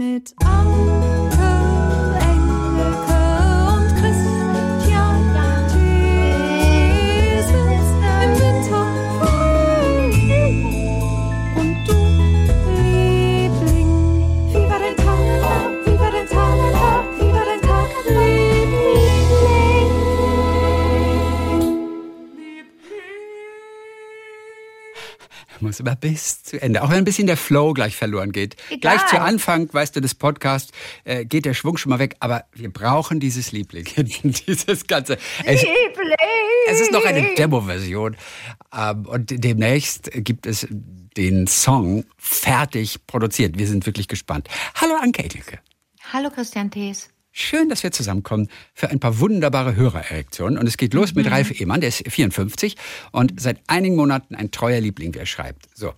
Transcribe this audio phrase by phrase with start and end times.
[0.00, 1.09] mit Anke,
[25.70, 26.82] Muss immer bis zu Ende.
[26.82, 28.56] Auch wenn ein bisschen der Flow gleich verloren geht.
[28.70, 28.96] Egal.
[28.96, 30.72] Gleich zu Anfang, weißt du, des Podcasts
[31.04, 32.16] äh, geht der Schwung schon mal weg.
[32.18, 33.84] Aber wir brauchen dieses Liebling.
[34.24, 35.16] dieses Ganze.
[35.44, 36.16] Es, Liebling!
[36.66, 38.16] es ist noch eine Demo-Version.
[38.76, 40.66] Ähm, und demnächst gibt es
[41.16, 43.56] den Song fertig produziert.
[43.56, 44.48] Wir sind wirklich gespannt.
[44.74, 45.60] Hallo Anke Edelke.
[46.12, 47.10] Hallo Christian Thees.
[47.32, 50.58] Schön, dass wir zusammenkommen für ein paar wunderbare Hörererektionen.
[50.58, 52.76] Und es geht los mit Ralf Ehmann, der ist 54
[53.12, 55.68] und seit einigen Monaten ein treuer Liebling, wie er schreibt.
[55.74, 55.94] So.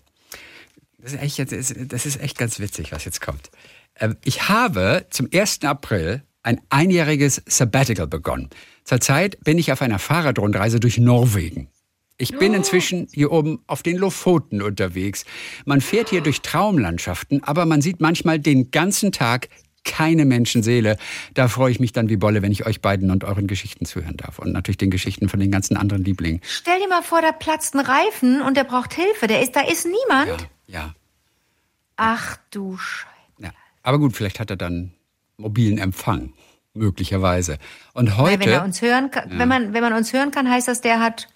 [0.99, 3.51] Das ist echt, das ist- das ist echt ganz witzig, was jetzt kommt.
[3.99, 5.65] Ähm, Ich habe zum 1.
[5.65, 8.51] April ein einjähriges Sabbatical begonnen.
[8.84, 11.69] Zurzeit bin ich auf einer Fahrradrundreise durch Norwegen.
[12.19, 15.25] Ich bin inzwischen hier oben auf den Lofoten unterwegs.
[15.65, 19.49] Man fährt hier durch Traumlandschaften, aber man sieht manchmal den ganzen Tag
[19.84, 20.97] keine Menschenseele.
[21.34, 24.16] Da freue ich mich dann wie Bolle, wenn ich euch beiden und euren Geschichten zuhören
[24.16, 24.38] darf.
[24.38, 26.41] Und natürlich den Geschichten von den ganzen anderen Lieblingen.
[26.44, 29.27] Stell dir mal vor, da platzt ein Reifen und der braucht Hilfe.
[29.27, 30.48] Der ist, da ist niemand.
[30.66, 30.94] Ja, ja,
[31.97, 33.08] Ach du Scheiße.
[33.38, 33.50] ja.
[33.83, 34.92] Aber gut, vielleicht hat er dann
[35.36, 36.33] mobilen Empfang.
[36.75, 37.58] Möglicherweise.
[37.92, 38.41] Und Weil heute.
[38.41, 41.00] wenn er uns hören kann, wenn man, wenn man uns hören kann, heißt das, der
[41.00, 41.28] hat,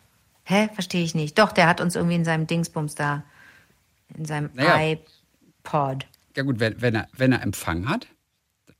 [0.44, 1.38] hä, verstehe ich nicht.
[1.38, 3.22] Doch, der hat uns irgendwie in seinem Dingsbums da,
[4.16, 4.96] in seinem Naja.
[5.62, 6.06] iPod.
[6.36, 8.06] Ja gut, wenn, wenn, er, wenn er Empfang hat,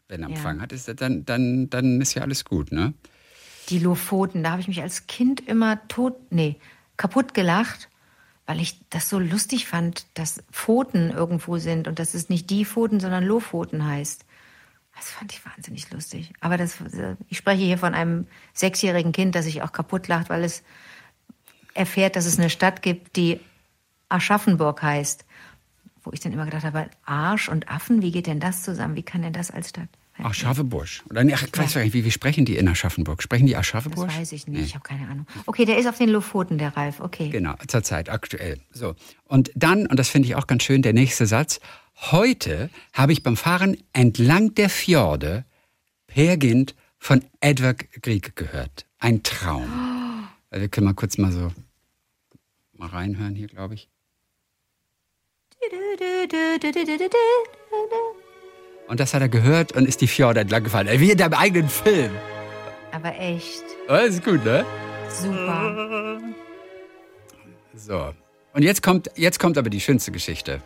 [0.09, 0.37] wenn er Ja.
[0.37, 2.95] Empfang hat, ist dann, dann, dann ist ja alles gut, ne?
[3.69, 6.57] Die Lofoten, da habe ich mich als Kind immer tot, nee,
[6.97, 7.89] kaputt gelacht,
[8.47, 12.65] weil ich das so lustig fand, dass Pfoten irgendwo sind und dass es nicht die
[12.65, 14.25] Pfoten, sondern Lofoten heißt.
[14.95, 16.33] Das fand ich wahnsinnig lustig.
[16.41, 16.79] Aber das,
[17.29, 20.62] ich spreche hier von einem sechsjährigen Kind, das sich auch kaputt lacht, weil es
[21.75, 23.41] erfährt, dass es eine Stadt gibt, die
[24.09, 25.25] Aschaffenburg heißt.
[26.06, 28.94] Wo ich dann immer gedacht habe, Arsch und Affen, wie geht denn das zusammen?
[28.94, 29.89] Wie kann denn das als Stadt?
[30.19, 30.87] Ach, Aschaffenburg.
[31.11, 33.22] Oder nee, ach, ich weiß gar nicht, wie, wie sprechen die in Aschaffenburg?
[33.25, 34.06] Sprechen die Aschaffenburg?
[34.06, 35.27] Das weiß ich nicht, ich habe keine Ahnung.
[35.47, 37.28] Okay, der ist auf den Lofoten, der Ralf, okay.
[37.28, 38.61] Genau, zurzeit, aktuell.
[38.71, 38.94] So.
[39.25, 41.59] Und dann, und das finde ich auch ganz schön, der nächste Satz.
[41.97, 45.44] Heute habe ich beim Fahren entlang der Fjorde
[46.06, 48.87] Per Gynt von Edward Grieg gehört.
[49.00, 50.28] Ein Traum.
[50.50, 51.53] Also Wir können mal kurz mal so
[52.73, 53.88] mal reinhören hier, glaube ich.
[58.88, 60.88] Und das hat er gehört und ist die Fjorde entlang gefahren.
[60.91, 62.10] Wie in deinem eigenen Film.
[62.93, 64.65] Aber echt, Das ist gut, ne?
[65.10, 66.21] super.
[67.75, 68.15] So.
[68.55, 70.62] Und jetzt kommt, jetzt kommt aber die schönste Geschichte.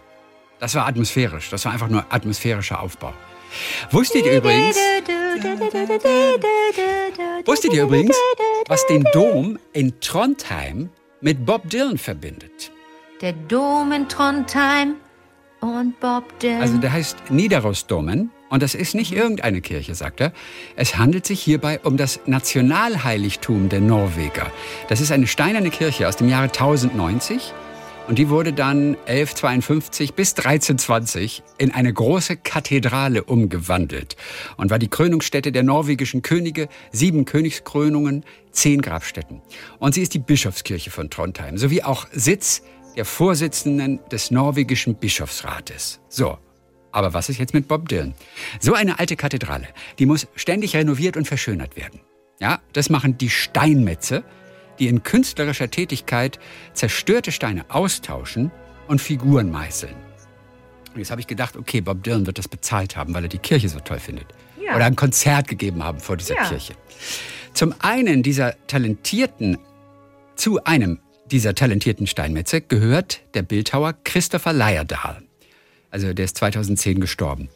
[0.60, 1.50] Das war atmosphärisch.
[1.50, 3.12] Das war einfach nur atmosphärischer Aufbau.
[3.90, 4.76] Wusstet ihr übrigens,
[7.46, 8.16] wusstet ihr übrigens,
[8.68, 10.90] was den Dom in Trondheim
[11.20, 12.70] mit Bob Dylan verbindet?
[13.20, 14.94] Der Dom in Trondheim
[15.60, 16.62] und Bob Dylan.
[16.62, 20.32] Also der heißt Nidarosdomen und das ist nicht irgendeine Kirche, sagt er.
[20.74, 24.50] Es handelt sich hierbei um das Nationalheiligtum der Norweger.
[24.88, 27.52] Das ist eine steinerne Kirche aus dem Jahre 1090
[28.08, 34.16] und die wurde dann 1152 bis 1320 in eine große Kathedrale umgewandelt
[34.56, 39.42] und war die Krönungsstätte der norwegischen Könige, sieben Königskrönungen, zehn Grabstätten.
[39.78, 42.62] Und sie ist die Bischofskirche von Trondheim, sowie auch Sitz
[42.96, 46.00] der Vorsitzenden des norwegischen Bischofsrates.
[46.08, 46.38] So,
[46.92, 48.14] aber was ist jetzt mit Bob Dylan?
[48.58, 49.68] So eine alte Kathedrale,
[49.98, 52.00] die muss ständig renoviert und verschönert werden.
[52.40, 54.24] Ja, das machen die Steinmetze,
[54.78, 56.38] die in künstlerischer Tätigkeit
[56.72, 58.50] zerstörte Steine austauschen
[58.88, 59.94] und Figuren meißeln.
[60.92, 63.38] Und jetzt habe ich gedacht, okay, Bob Dylan wird das bezahlt haben, weil er die
[63.38, 64.26] Kirche so toll findet.
[64.60, 64.74] Ja.
[64.74, 66.48] Oder ein Konzert gegeben haben vor dieser Ja.
[66.48, 66.74] Kirche.
[67.52, 69.58] Zum einen dieser talentierten,
[70.34, 70.98] zu einem
[71.30, 75.22] dieser talentierten Steinmetze gehört der Bildhauer Christopher Lyerdahl.
[75.90, 77.48] Also der ist 2010 gestorben.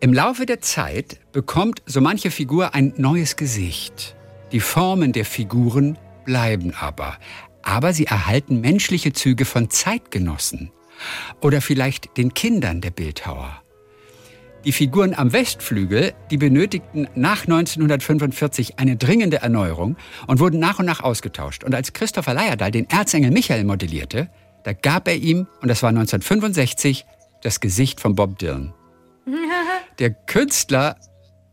[0.00, 4.16] Im Laufe der Zeit bekommt so manche Figur ein neues Gesicht.
[4.50, 7.18] Die Formen der Figuren bleiben aber.
[7.62, 10.72] Aber sie erhalten menschliche Züge von Zeitgenossen.
[11.40, 13.61] Oder vielleicht den Kindern der Bildhauer.
[14.64, 19.96] Die Figuren am Westflügel, die benötigten nach 1945 eine dringende Erneuerung
[20.28, 21.64] und wurden nach und nach ausgetauscht.
[21.64, 24.30] Und als Christopher Lyerdahl den Erzengel Michael modellierte,
[24.62, 27.04] da gab er ihm, und das war 1965,
[27.42, 28.72] das Gesicht von Bob Dylan.
[29.98, 30.96] Der Künstler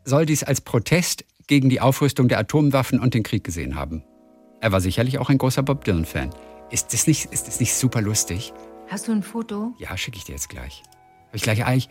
[0.04, 4.04] soll dies als Protest gegen die Aufrüstung der Atomwaffen und den Krieg gesehen haben.
[4.62, 6.30] Er war sicherlich auch ein großer Bob Dylan-Fan.
[6.70, 8.54] Ist das nicht, ist das nicht super lustig?
[8.88, 9.74] Hast du ein Foto?
[9.80, 10.84] Ja, schicke ich dir jetzt gleich.
[11.28, 11.90] Hab ich gleich eigentlich.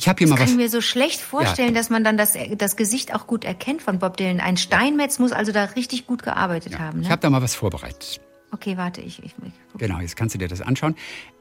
[0.00, 0.50] Ich habe hier Das mal kann was.
[0.52, 3.98] ich mir so schlecht vorstellen, dass man dann das, das Gesicht auch gut erkennt von
[3.98, 4.40] Bob Dylan.
[4.40, 7.00] Ein Steinmetz muss also da richtig gut gearbeitet haben.
[7.00, 7.12] Ich Ne?
[7.12, 8.20] habe da mal was vorbereitet.
[8.50, 10.96] Okay, warte, ich, ich, ich Genau, jetzt kannst du dir das anschauen.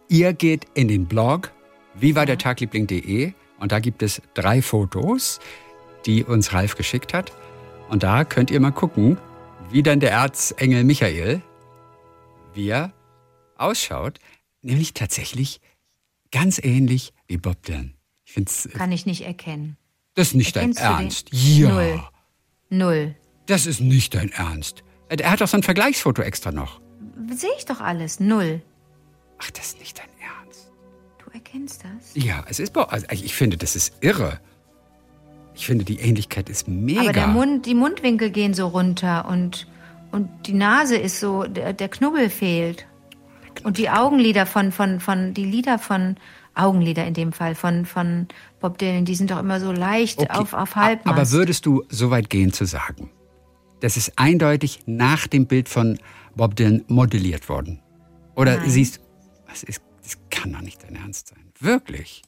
[0.10, 1.52] Ihr geht in den Blog
[1.96, 5.40] wie war der Tagliebling.de und da gibt es drei Fotos,
[6.06, 7.32] die uns Ralf geschickt hat.
[7.90, 9.18] Und da könnt ihr mal gucken,
[9.72, 11.42] wie dann der Erzengel Michael,
[12.54, 12.94] wie er
[13.56, 14.20] ausschaut.
[14.62, 15.62] Nämlich tatsächlich
[16.32, 17.96] ganz ähnlich wie Bob Dylan.
[18.30, 19.76] Ich finde kann ich nicht erkennen.
[20.14, 21.38] das ist nicht dein Erkennst den?
[21.40, 21.58] Ernst.
[21.58, 22.04] Ja, Null.
[22.70, 23.16] Null.
[23.48, 24.84] das ist nicht dein Ernst.
[25.08, 26.80] Er hat doch so ein Vergleichsfoto extra noch.
[27.32, 28.20] Sehe ich doch alles.
[28.20, 28.62] Null.
[29.40, 30.70] Ach, das ist nicht dein Ernst.
[31.18, 32.24] Du erkennst das?
[32.24, 34.40] Ja, es ist, also ich finde, das ist irre.
[35.56, 37.02] Ich finde, die Ähnlichkeit ist mega.
[37.02, 39.68] Aber der Mund, die Mundwinkel gehen so runter und,
[40.12, 42.86] und die Nase ist so, der, der Knubbel fehlt.
[43.64, 46.18] Und die Augenlider von, von, von, die Lieder von,
[46.56, 48.28] Augenlider in dem Fall, von, von
[48.60, 51.08] Bob Dylan, die sind doch immer so leicht Okay, auf, auf Halbmast.
[51.18, 53.10] Aber würdest du so weit gehen zu sagen,
[53.80, 55.98] das ist eindeutig nach dem Bild von
[56.36, 57.82] Bob Dylan modelliert worden?
[58.36, 58.70] Oder Nein.
[58.70, 59.00] siehst
[59.48, 61.52] was ist, das kann doch nicht dein Ernst sein.
[61.60, 62.22] Wirklich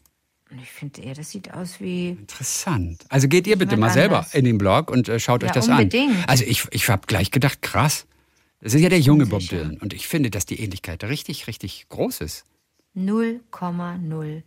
[0.62, 3.06] ich finde eher, das sieht aus wie, interessant.
[3.09, 4.33] Also geht ihr bitte mal selber anders.
[4.33, 6.15] in den Blog und äh, schaut Ja, euch das unbedingt.
[6.18, 6.23] an.
[6.27, 8.06] Also ich, ich habe gleich gedacht, krass.
[8.59, 9.39] Das ist ja der junge Bob.
[9.41, 9.77] Dylan.
[9.77, 12.44] Und ich finde, dass die Ähnlichkeit richtig, richtig groß ist.
[12.96, 14.44] 0,0.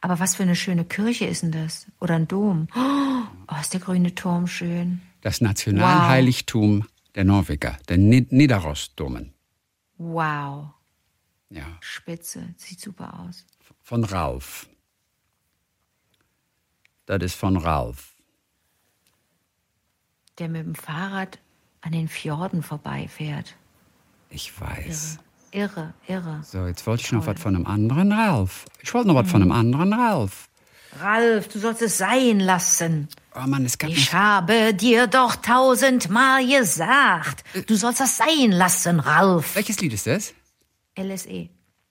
[0.00, 1.86] Aber was für eine schöne Kirche ist denn das?
[2.00, 2.68] Oder ein Dom?
[2.74, 5.02] Oh, ist der grüne Turm schön.
[5.20, 9.32] Das Nationalheiligtum der Norweger, der Ni- Nidarosdomen.
[9.98, 10.68] Wow.
[11.50, 12.54] Ja, Spitze.
[12.56, 13.44] Sieht super aus.
[13.82, 14.68] von Ralf.
[17.06, 18.14] Das ist von Ralf.
[20.38, 21.38] Der mit dem Fahrrad
[21.82, 23.54] an den Fjorden vorbeifährt.
[24.30, 25.14] Ich weiß.
[25.16, 25.23] Irre,
[25.54, 25.94] irre.
[26.44, 28.66] So, jetzt wollte ich noch was von einem anderen Ralf.
[28.82, 30.48] Ich wollte noch was von einem anderen Ralf.
[31.00, 33.08] Ralf, du sollst es sein lassen.
[33.34, 37.44] Oh Mann, es gab Ich habe dir doch tausendmal gesagt.
[37.66, 39.56] Du sollst das sein lassen, Ralf.
[39.56, 40.34] Welches Lied ist das?
[40.96, 41.48] LSE.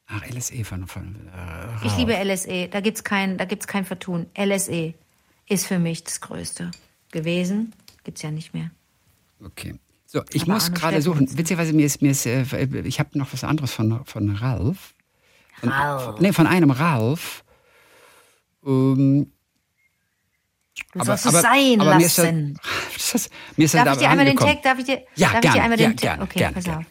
[0.08, 2.70] Ach, LSE von, von äh, Ich liebe LSE.
[2.70, 4.28] Da gibt's kein, da gibt's kein Vertun.
[4.38, 4.94] LSE
[5.48, 6.72] ist für mich das Größte
[7.12, 7.74] gewesen.
[8.04, 8.72] Gibt's ja nicht mehr.
[9.44, 9.76] Okay.
[10.14, 11.28] So, ich Aber muss gerade suchen.
[11.40, 12.44] Witzigerweise, mir ist, mir ist, äh,
[12.84, 14.94] ich habe noch was anderes von, von Ralf.
[15.60, 16.20] Von, Ralf.
[16.20, 17.44] Nee, von einem Ralf.
[18.64, 19.32] Ähm,
[20.94, 22.60] Du sollst es sein aber mir ist das, lassen.
[22.94, 24.38] das ist, mir ist Darf das ich dir einmal den.
[24.38, 26.02] Text, darf ich dir, Ja, darf ich gerne, dir einmal ja, den Text?
[26.04, 26.80] gerne, Okay, gerne, pass gerne.
[26.80, 26.86] auf.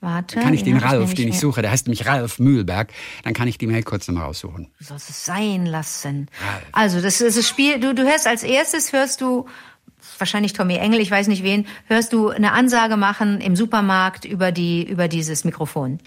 [0.00, 0.34] Warte.
[0.36, 2.92] Dann kann ich den hab Ralf, nämlich den ich suche, der heißt nämlich Ralf Mühlberg,
[3.24, 4.72] dann kann ich die Mail kurz nochmal raussuchen.
[4.78, 6.28] Du sollst es sein lassen.
[6.40, 6.62] Ralf.
[6.70, 9.48] Also, das ist das Spiel, du, du hörst als erstes, hörst du,
[10.20, 14.52] wahrscheinlich Tommy Engel, ich weiß nicht wen, hörst du eine Ansage machen im Supermarkt über
[14.52, 15.98] die, über dieses Mikrofon.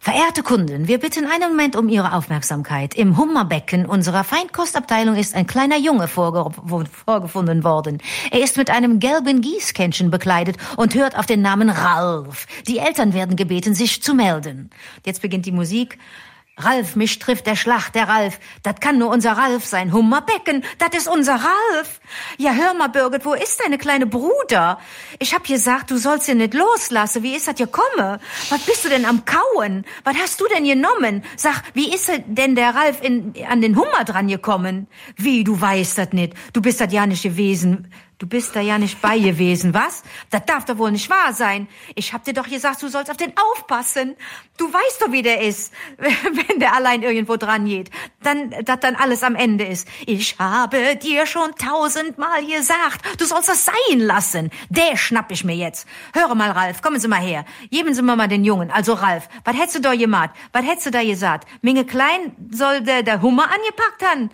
[0.00, 2.94] Verehrte Kunden, wir bitten einen Moment um Ihre Aufmerksamkeit.
[2.94, 6.50] Im Hummerbecken unserer Feinkostabteilung ist ein kleiner Junge vorge
[7.04, 7.98] vorgefunden worden.
[8.30, 12.46] Er ist mit einem gelben Gießkännchen bekleidet und hört auf den Namen Ralf.
[12.68, 14.70] Die Eltern werden gebeten, sich zu melden.
[15.04, 15.98] Jetzt beginnt die Musik.
[16.58, 18.38] Ralf, mich trifft der Schlag, der Ralf.
[18.62, 19.92] Das kann nur unser Ralf sein.
[19.92, 22.00] Hummerbecken, das ist unser Ralf.
[22.36, 24.78] Ja, hör mal, Birgit, wo ist deine kleine Bruder?
[25.18, 27.22] Ich hab gesagt, du sollst ihn nicht loslassen.
[27.22, 28.18] Wie ist das gekommen?
[28.50, 29.84] Was bist du denn am Kauen?
[30.04, 31.24] Was hast du denn genommen?
[31.36, 34.88] Sag, wie ist denn der Ralf in, an den Hummer dran gekommen?
[35.16, 36.34] Wie, du weißt das nicht.
[36.52, 37.92] Du bist das ja nicht gewesen.
[38.18, 40.02] Du bist da ja nicht bei gewesen, was?
[40.30, 41.68] Das darf doch wohl nicht wahr sein.
[41.94, 44.16] Ich hab dir doch gesagt, du sollst auf den aufpassen.
[44.56, 47.90] Du weißt doch, wie der ist, wenn der allein irgendwo dran geht.
[48.20, 49.86] Dann, dass dann alles am Ende ist.
[50.04, 54.50] Ich habe dir schon tausendmal gesagt, du sollst das sein lassen.
[54.68, 55.86] Der schnapp ich mir jetzt.
[56.12, 57.44] Höre mal, Ralf, kommen Sie mal her.
[57.70, 58.72] Geben Sie mir mal den Jungen.
[58.72, 60.30] Also, Ralf, was hättest du da gemacht?
[60.52, 61.46] Was hättest du da gesagt?
[61.62, 64.30] Minge Klein soll der, der Hummer angepackt haben?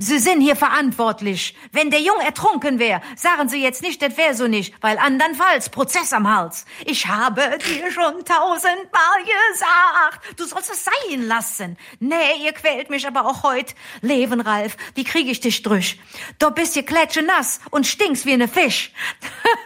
[0.00, 1.56] Sie sind hier verantwortlich.
[1.72, 5.70] Wenn der Junge ertrunken wäre, sagen Sie jetzt nicht, das wäre so nicht, weil andernfalls
[5.70, 6.66] Prozess am Hals.
[6.86, 11.76] Ich habe dir schon tausendmal gesagt, du sollst es sein lassen.
[11.98, 13.74] Nee, ihr quält mich aber auch heut.
[14.00, 15.98] Leben, Ralf, wie krieg ich dich durch?
[16.38, 18.92] Du bist hier klatschenass und stinkst wie ne Fisch.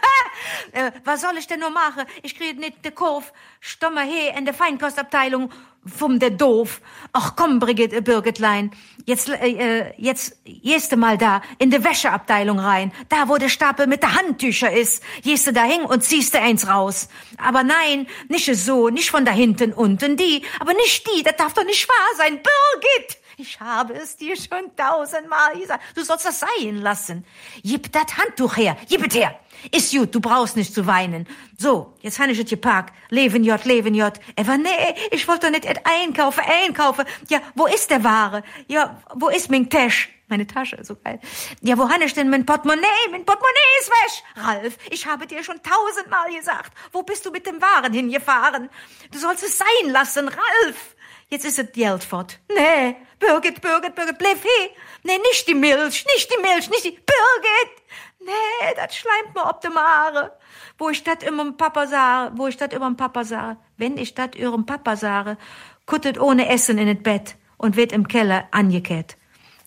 [0.71, 2.05] äh, was soll ich denn nur machen?
[2.23, 3.31] Ich krieg nicht de Kurv.
[3.59, 5.51] Stomme he in der Feinkostabteilung
[5.85, 6.81] vom der doof.
[7.11, 8.71] Ach komm, Brigitte, äh, Birgitlein,
[9.05, 13.49] jetzt, äh, äh, jetzt gehst du mal da in die Wäscheabteilung rein, da wo der
[13.49, 17.09] Stapel mit der Handtücher ist, gehst du da hin und ziehst du eins raus.
[17.37, 21.53] Aber nein, nicht so, nicht von da hinten unten, die, aber nicht die, das darf
[21.53, 23.22] doch nicht wahr sein, Birgit!
[23.37, 25.83] Ich habe es dir schon tausendmal gesagt.
[25.95, 27.25] Du sollst das sein lassen.
[27.63, 28.77] Gib das Handtuch her.
[28.87, 29.39] Gib es her.
[29.71, 31.27] Ist gut, du brauchst nicht zu weinen.
[31.57, 32.93] So, jetzt han ich es gepackt.
[33.09, 34.13] Leben J, Leben J.
[34.37, 37.05] Aber nee, ich wollte doch nicht et einkaufen, einkaufen.
[37.29, 38.43] Ja, wo ist der Ware?
[38.67, 40.09] Ja, wo ist mein Tasch?
[40.27, 41.19] Meine Tasche, so geil.
[41.61, 42.87] Ja, wo habe ich denn mein Portemonnaie?
[43.11, 44.43] Mein Portemonnaie ist weg!
[44.43, 46.71] Ralf, ich habe dir schon tausendmal gesagt.
[46.91, 48.69] Wo bist du mit dem Waren hingefahren?
[49.11, 50.95] Du sollst es sein lassen, Ralf!
[51.29, 52.39] Jetzt ist es Geld fort.
[52.49, 54.69] Nee, Birgit, Birgit, Birgit, bleib hier.
[55.03, 56.91] Nee, nicht die Milch, nicht die Milch, nicht die...
[56.91, 57.83] Birgit!
[58.25, 60.31] Nee, das schleimt mir ob de Mare.
[60.77, 63.57] Wo ich dat immer Papa sah, wo ich dat immer Papa sah.
[63.77, 65.37] Wenn ich dat ihrem Papa sah,
[65.85, 69.17] kuttet ohne Essen in het Bett und wird im Keller angekehrt.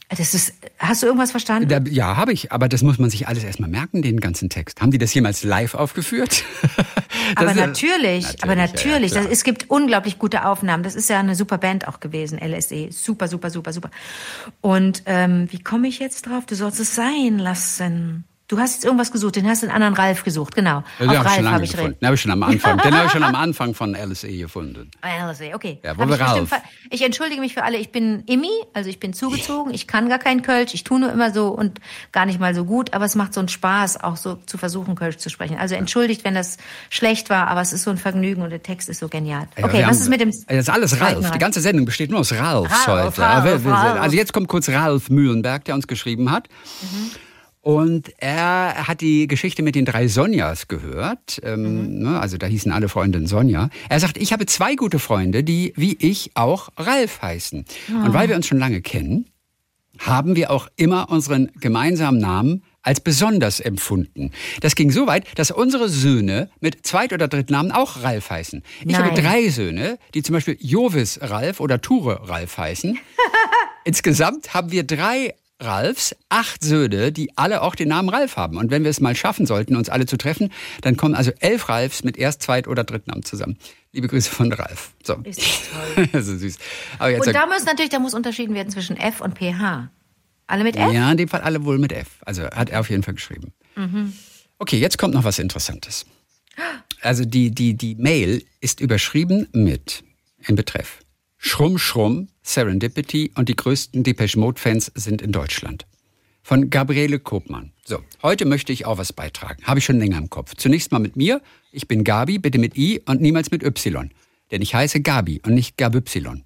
[0.09, 1.69] Das ist, hast du irgendwas verstanden?
[1.69, 4.81] Da, ja, habe ich, aber das muss man sich alles erstmal merken, den ganzen Text.
[4.81, 6.45] Haben die das jemals live aufgeführt?
[7.35, 9.13] aber ist, natürlich, natürlich, aber natürlich.
[9.13, 10.83] ja, das, es gibt unglaublich gute Aufnahmen.
[10.83, 12.89] Das ist ja eine super Band auch gewesen, LSE.
[12.93, 13.91] Super, super, super, super.
[14.61, 16.47] Und ähm, wie komme ich jetzt drauf?
[16.47, 18.25] Du sollst es sein lassen.
[18.49, 20.85] Du hast jetzt irgendwas gesucht, den hast du einen anderen Ralf gesucht, genau.
[21.01, 21.97] Ja, den habe ich schon lange habe ich gefunden.
[22.01, 22.79] Den habe ich schon am Anfang.
[22.79, 24.89] den habe ich schon am Anfang von LSE gefunden.
[25.01, 25.81] Ah, LSE, okay.
[25.83, 26.51] Ja, wo Hab wir Ralf.
[26.91, 27.77] ich entschuldige mich für alle.
[27.79, 29.75] Ich bin Immi, also ich bin zugezogen.
[29.75, 30.75] Ich kann gar kein Kölsch.
[30.75, 31.81] Ich tue nur immer so und
[32.13, 32.95] gar nicht mal so gut.
[32.95, 35.59] Aber es macht so einen Spaß, auch so zu versuchen, Kölsch zu sprechen.
[35.59, 38.89] Also entschuldigt, wenn das schlecht war, aber es ist so ein Vergnügen und der Text
[38.89, 39.49] ist so genial.
[39.59, 40.31] Ja, Okay, wir was ist mit dem...
[40.31, 41.33] Das ist alles Ralf.
[41.33, 43.23] Die ganze Sendung besteht nur aus Ralfs Ralf, heute.
[43.23, 44.01] Ralf, Ralf.
[44.01, 46.49] Also jetzt kommt kurz Ralf Mühlenberg, der uns geschrieben hat.
[47.67, 51.41] Und er hat die Geschichte mit den drei Sonjas gehört.
[51.43, 53.71] Ähm, ne, also da hießen alle Freundinnen Sonja.
[53.89, 57.65] Er sagt, ich habe zwei gute Freunde, die wie ich auch Ralf heißen.
[57.89, 59.27] Und weil wir uns schon lange kennen,
[59.99, 64.31] haben wir auch immer unseren gemeinsamen Namen als besonders empfunden.
[64.61, 68.63] Das ging so weit, dass unsere Söhne mit Zweit- oder Drittnamen auch Ralf heißen.
[68.85, 69.25] Ich habe Nein.
[69.25, 72.97] drei Söhne, die zum Beispiel Jovis Ralf oder Ture Ralf heißen.
[73.85, 78.59] Insgesamt haben wir drei Ralfs, acht Söhne, die alle auch den Namen Ralf haben.
[78.59, 81.69] Und wenn wir es mal schaffen sollten, uns alle zu treffen, dann kommen also elf
[81.69, 83.57] Ralfs mit Erst-, Zweit- oder Drittnamen zusammen.
[83.93, 84.93] Liebe Grüße von Ralf.
[85.03, 85.15] So.
[85.25, 85.41] Ist
[85.95, 86.09] toll.
[86.23, 86.59] so süß.
[86.99, 89.91] Aber jetzt Und da muss natürlich, da muss unterschieden werden zwischen F und PH.
[90.47, 90.93] Alle mit F?
[90.93, 92.19] Ja, in dem Fall alle wohl mit F.
[92.25, 93.53] Also hat er auf jeden Fall geschrieben.
[94.59, 96.07] Okay, jetzt kommt noch was Interessantes.
[97.03, 100.03] Also die, die, die Mail ist überschrieben mit,
[100.47, 101.01] im Betreff,
[101.47, 105.87] Schrumm, Schrumm, Serendipity und die größten Depeche Mode-Fans sind in Deutschland.
[106.43, 107.73] Von Gabriele Kopmann.
[107.85, 109.63] So, heute möchte ich auch was beitragen.
[109.63, 110.57] Habe ich schon länger im Kopf.
[110.57, 111.41] Zunächst mal mit mir.
[111.71, 114.11] Ich bin Gabi, bitte mit I und niemals mit Y.
[114.51, 116.43] Denn ich heiße Gabi und nicht Gabypsilon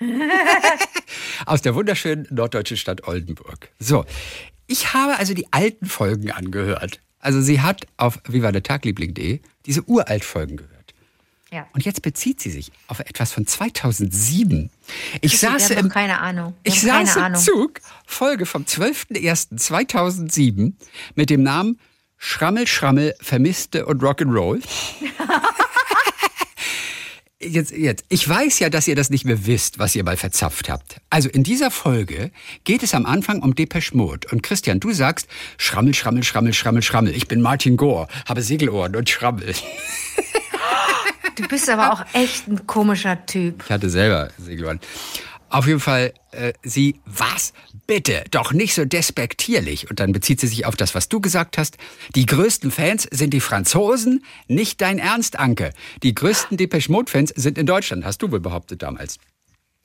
[1.46, 3.70] aus der wunderschönen norddeutschen Stadt Oldenburg.
[3.78, 4.04] So,
[4.66, 7.00] ich habe also die alten Folgen angehört.
[7.20, 10.81] Also sie hat auf vivadertagliebling.de diese Uraltfolgen gehört.
[11.52, 11.66] Ja.
[11.74, 14.70] Und jetzt bezieht sie sich auf etwas von 2007.
[15.20, 16.54] Ich Wir saß im, keine Ahnung.
[16.62, 17.42] Wir ich saß im Ahnung.
[17.42, 20.72] Zug, Folge vom 12.01.2007
[21.14, 21.78] mit dem Namen
[22.16, 24.62] Schrammel, Schrammel, Vermisste und Rock'n'Roll.
[27.44, 28.04] Jetzt, jetzt.
[28.08, 31.00] Ich weiß ja, dass ihr das nicht mehr wisst, was ihr mal verzapft habt.
[31.10, 32.30] Also in dieser Folge
[32.62, 34.28] geht es am Anfang um Depeche Mode.
[34.30, 35.26] Und Christian, du sagst
[35.58, 37.16] Schrammel, Schrammel, Schrammel, Schrammel, Schrammel.
[37.16, 39.56] Ich bin Martin Gore, habe Segelohren und Schrammel.
[41.36, 43.62] Du bist aber auch echt ein komischer Typ.
[43.64, 44.80] Ich hatte selber Segelohren.
[45.48, 47.52] Auf jeden Fall, äh, sie, was?
[47.86, 49.90] Bitte, doch nicht so despektierlich.
[49.90, 51.76] Und dann bezieht sie sich auf das, was du gesagt hast.
[52.14, 55.72] Die größten Fans sind die Franzosen, nicht dein Ernst, Anke.
[56.02, 59.18] Die größten Depeche Mode-Fans sind in Deutschland, hast du wohl behauptet damals.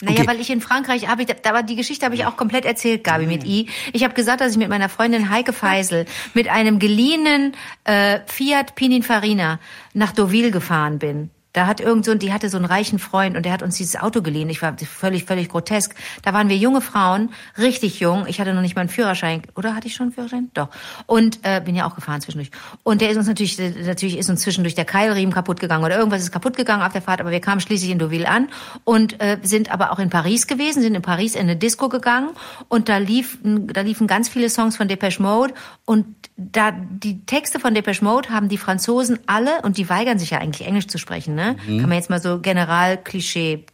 [0.01, 0.27] Naja, Okay.
[0.27, 3.25] weil ich in Frankreich habe, ich, aber die Geschichte habe ich auch komplett erzählt, Gabi,
[3.25, 3.67] mit I.
[3.93, 8.75] Ich habe gesagt, dass ich mit meiner Freundin Heike Feisel mit einem geliehenen äh, Fiat
[8.75, 9.59] Pininfarina
[9.93, 11.31] nach Deauville gefahren bin.
[11.57, 13.95] Da hat irgend so, die hatte so einen reichen Freund und der hat uns dieses
[13.95, 14.47] Auto geliehen.
[14.47, 15.95] Ich war völlig, völlig grotesk.
[16.21, 18.27] Da waren wir junge Frauen, richtig jung.
[18.27, 19.41] Ich hatte noch nicht mal einen Führerschein.
[19.55, 20.51] Oder hatte ich schon einen Führerschein?
[20.53, 20.69] Doch.
[21.07, 22.51] Und äh, bin ja auch gefahren zwischendurch.
[22.83, 26.21] Und der ist uns natürlich, natürlich ist uns zwischendurch der Keilriemen kaputt gegangen oder irgendwas
[26.21, 27.21] ist kaputt gegangen auf der Fahrt.
[27.21, 28.49] Aber wir kamen schließlich in Deauville an
[28.83, 32.29] und äh, sind aber auch in Paris gewesen, sind in Paris in eine Disco gegangen
[32.67, 36.05] und da liefen, da liefen ganz viele Songs von Depeche Mode und
[36.37, 40.37] da die Texte von Depeche Mode haben die Franzosen alle und die weigern sich ja
[40.37, 41.55] eigentlich Englisch zu sprechen, ne?
[41.65, 43.65] Kann man jetzt mal so general Klischee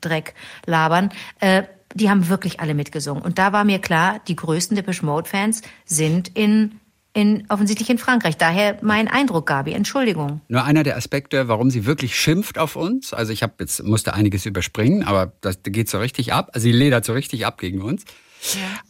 [0.00, 0.34] Dreck
[0.66, 1.10] labern.
[1.40, 3.22] Äh, die haben wirklich alle mitgesungen.
[3.22, 6.78] Und da war mir klar, die größten Depeche Mode Fans sind in,
[7.14, 8.36] in, offensichtlich in Frankreich.
[8.36, 9.72] Daher mein Eindruck, Gabi.
[9.72, 10.40] Entschuldigung.
[10.48, 13.12] Nur einer der Aspekte, warum sie wirklich schimpft auf uns.
[13.12, 16.50] Also ich habe jetzt musste einiges überspringen, aber das geht so richtig ab.
[16.52, 18.04] Also sie ledert so richtig ab gegen uns.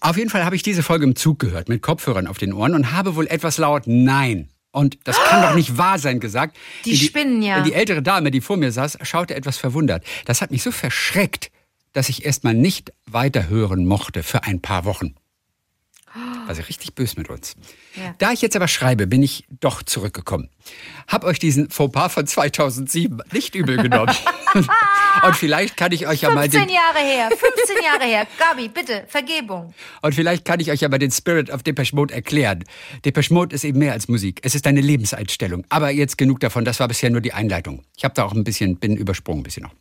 [0.00, 2.75] Auf jeden Fall habe ich diese Folge im Zug gehört mit Kopfhörern auf den Ohren
[2.75, 4.49] und habe wohl etwas laut Nein.
[4.73, 6.57] Und das kann doch nicht wahr sein gesagt.
[6.85, 7.62] Die In spinnen ja.
[7.62, 10.04] Die ältere Dame, die vor mir saß, schaute etwas verwundert.
[10.26, 11.50] Das hat mich so verschreckt,
[11.92, 15.14] dass ich erst mal nicht weiterhören mochte für ein paar Wochen.
[16.47, 17.55] War sie richtig böse mit uns.
[17.95, 18.14] Ja.
[18.19, 20.49] Da ich jetzt aber schreibe, bin ich doch zurückgekommen.
[21.07, 24.14] Hab euch diesen Fauxpas von 2007 nicht übel genommen.
[25.26, 28.26] und vielleicht kann ich euch ja mal 15 den, Jahre her, 15 Jahre her.
[28.38, 29.73] Gabi, bitte, Vergebung.
[30.02, 32.64] und vielleicht kann ich euch ja mal den Spirit of Depeche Mode erklären.
[33.05, 34.40] Depeche Mode ist eben mehr als Musik.
[34.43, 35.64] Es ist eine Lebenseinstellung.
[35.69, 36.64] Aber jetzt genug davon.
[36.64, 37.85] Das war bisher nur die Einleitung.
[37.97, 39.73] Ich habe da auch ein bisschen, bin übersprungen ein bisschen noch.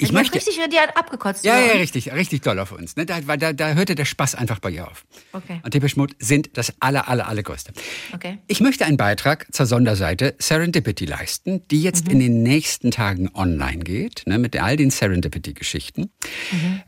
[0.00, 1.44] Ich möchte, richtig die hat abgekotzt.
[1.44, 2.96] ja, ja, richtig, richtig toll auf uns.
[2.96, 3.06] Ne?
[3.06, 5.04] Da, da, da hörte der Spaß einfach bei ihr auf.
[5.32, 5.60] Okay.
[5.62, 7.72] Und Depeche Mode sind das aller, aller, allergrößte.
[8.12, 8.38] Okay.
[8.46, 13.84] Ich möchte einen Beitrag zur Sonderseite Serendipity leisten, die jetzt in den nächsten Tagen online
[13.84, 16.10] geht, ne, mit all den Serendipity-Geschichten.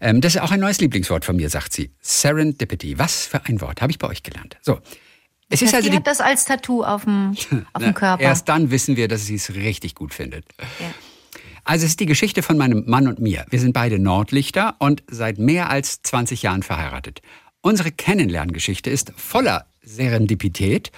[0.01, 1.91] Ähm, das ist auch ein neues Lieblingswort von mir, sagt sie.
[2.01, 2.99] Serendipity.
[2.99, 4.57] Was für ein Wort, habe ich bei euch gelernt.
[4.63, 4.81] So.
[5.49, 7.37] Es ist Das also die hat das als Tattoo auf dem,
[7.75, 8.23] auf dem Körper.
[8.23, 10.47] Erst dann wissen wir, dass sie es richtig gut findet.
[10.81, 10.87] Ja.
[11.65, 13.45] Also es ist die Geschichte von meinem Mann und mir.
[13.51, 17.23] Wir sind beide Nordlichter und seit mehr als 20 Jahren verheiratet.
[17.61, 20.91] Unsere Kennenlerngeschichte ist voller Serendipität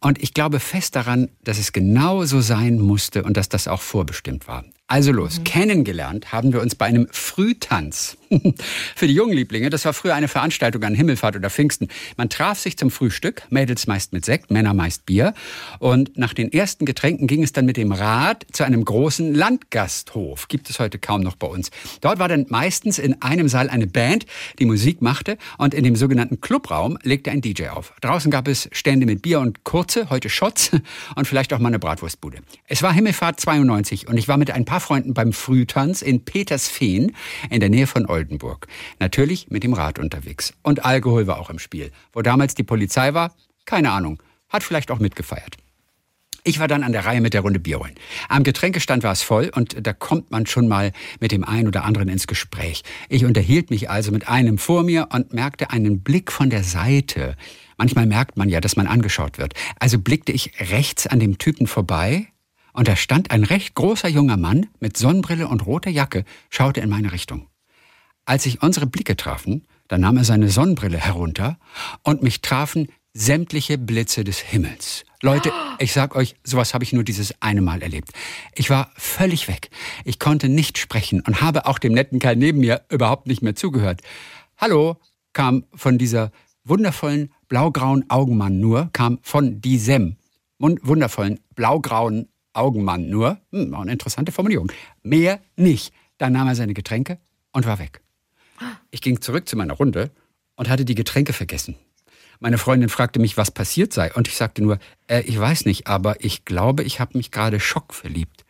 [0.00, 3.80] und ich glaube fest daran, dass es genau so sein musste und dass das auch
[3.80, 4.64] vorbestimmt war.
[4.86, 8.18] Also los, kennengelernt haben wir uns bei einem Frühtanz.
[8.96, 11.88] Für die jungen Lieblinge, das war früher eine Veranstaltung an Himmelfahrt oder Pfingsten.
[12.16, 15.34] Man traf sich zum Frühstück, Mädels meist mit Sekt, Männer meist Bier.
[15.78, 20.48] Und nach den ersten Getränken ging es dann mit dem Rad zu einem großen Landgasthof.
[20.48, 21.70] Gibt es heute kaum noch bei uns.
[22.00, 24.26] Dort war dann meistens in einem Saal eine Band,
[24.58, 27.92] die Musik machte und in dem sogenannten Clubraum legte ein DJ auf.
[28.00, 30.70] Draußen gab es Stände mit Bier und kurze, heute Shots
[31.16, 32.38] und vielleicht auch mal eine Bratwurstbude.
[32.66, 37.12] Es war Himmelfahrt 92 und ich war mit ein paar Freunden beim Frühtanz in Petersfehn
[37.50, 38.23] in der Nähe von Oldenburg.
[38.98, 40.54] Natürlich mit dem Rad unterwegs.
[40.62, 41.90] Und Alkohol war auch im Spiel.
[42.12, 44.22] Wo damals die Polizei war, keine Ahnung.
[44.48, 45.56] Hat vielleicht auch mitgefeiert.
[46.46, 47.94] Ich war dann an der Reihe mit der Runde Bier holen.
[48.28, 51.84] Am Getränkestand war es voll und da kommt man schon mal mit dem einen oder
[51.84, 52.82] anderen ins Gespräch.
[53.08, 57.36] Ich unterhielt mich also mit einem vor mir und merkte einen Blick von der Seite.
[57.78, 59.54] Manchmal merkt man ja, dass man angeschaut wird.
[59.80, 62.26] Also blickte ich rechts an dem Typen vorbei
[62.74, 66.90] und da stand ein recht großer junger Mann mit Sonnenbrille und roter Jacke, schaute in
[66.90, 67.48] meine Richtung.
[68.26, 71.58] Als sich unsere Blicke trafen, da nahm er seine Sonnenbrille herunter
[72.02, 75.04] und mich trafen sämtliche Blitze des Himmels.
[75.22, 78.10] Leute, ich sag euch, sowas habe ich nur dieses eine Mal erlebt.
[78.54, 79.70] Ich war völlig weg.
[80.04, 83.54] Ich konnte nicht sprechen und habe auch dem netten Kerl neben mir überhaupt nicht mehr
[83.54, 84.00] zugehört.
[84.56, 84.96] Hallo,
[85.32, 86.32] kam von dieser
[86.64, 90.16] wundervollen blaugrauen Augenmann nur, kam von diesem
[90.58, 93.38] wun- wundervollen blaugrauen Augenmann nur.
[93.52, 94.72] Hm, war eine interessante Formulierung.
[95.02, 95.92] Mehr nicht.
[96.18, 97.18] Dann nahm er seine Getränke
[97.52, 98.00] und war weg.
[98.90, 100.10] Ich ging zurück zu meiner Runde
[100.56, 101.76] und hatte die Getränke vergessen.
[102.40, 105.86] Meine Freundin fragte mich, was passiert sei, und ich sagte nur, äh, ich weiß nicht,
[105.86, 108.44] aber ich glaube, ich habe mich gerade schockverliebt.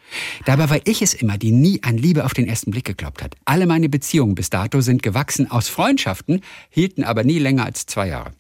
[0.47, 3.37] Dabei war ich es immer, die nie an Liebe auf den ersten Blick geglaubt hat.
[3.45, 6.41] Alle meine Beziehungen bis dato sind gewachsen aus Freundschaften,
[6.71, 8.33] hielten aber nie länger als zwei Jahre.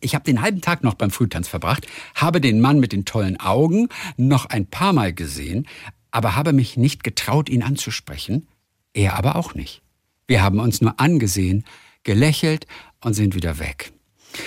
[0.00, 3.38] Ich habe den halben Tag noch beim Frühtanz verbracht, habe den Mann mit den tollen
[3.38, 5.68] Augen noch ein paar Mal gesehen,
[6.10, 8.48] aber habe mich nicht getraut, ihn anzusprechen,
[8.94, 9.82] er aber auch nicht.
[10.26, 11.64] Wir haben uns nur angesehen,
[12.04, 12.66] gelächelt
[13.02, 13.92] und sind wieder weg.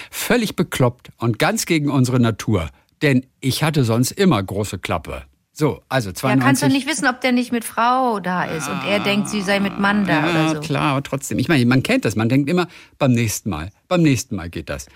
[0.09, 2.69] Völlig bekloppt und ganz gegen unsere Natur,
[3.01, 5.23] denn ich hatte sonst immer große Klappe.
[5.57, 6.45] So, also Ja, 92.
[6.45, 9.41] kannst du nicht wissen, ob der nicht mit Frau da ist und er denkt, sie
[9.41, 10.59] sei mit Mann da Ja, oder so.
[10.59, 11.39] klar, aber trotzdem.
[11.39, 12.17] Ich meine, man kennt das.
[12.17, 13.69] Man denkt immer, beim nächsten Mal.
[13.87, 14.87] Beim nächsten Mal geht das.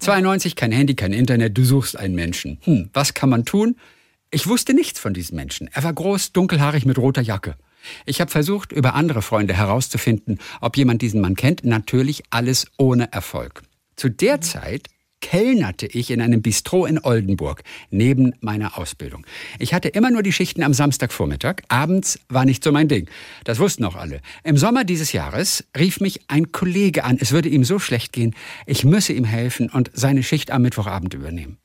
[0.00, 1.56] 92, kein Handy, kein Internet.
[1.56, 2.58] Du suchst einen Menschen.
[2.64, 3.76] Hm, was kann man tun?
[4.30, 5.70] Ich wusste nichts von diesem Menschen.
[5.72, 7.54] Er war groß, dunkelhaarig mit roter Jacke.
[8.06, 11.64] Ich habe versucht, über andere Freunde herauszufinden, ob jemand diesen Mann kennt.
[11.64, 13.62] Natürlich alles ohne Erfolg.
[13.96, 14.88] Zu der Zeit
[15.22, 19.24] kellnerte ich in einem Bistro in Oldenburg, neben meiner Ausbildung.
[19.58, 23.08] Ich hatte immer nur die Schichten am Samstagvormittag, abends war nicht so mein Ding.
[23.44, 24.20] Das wussten auch alle.
[24.44, 28.34] Im Sommer dieses Jahres rief mich ein Kollege an, es würde ihm so schlecht gehen,
[28.66, 31.61] ich müsse ihm helfen und seine Schicht am Mittwochabend übernehmen.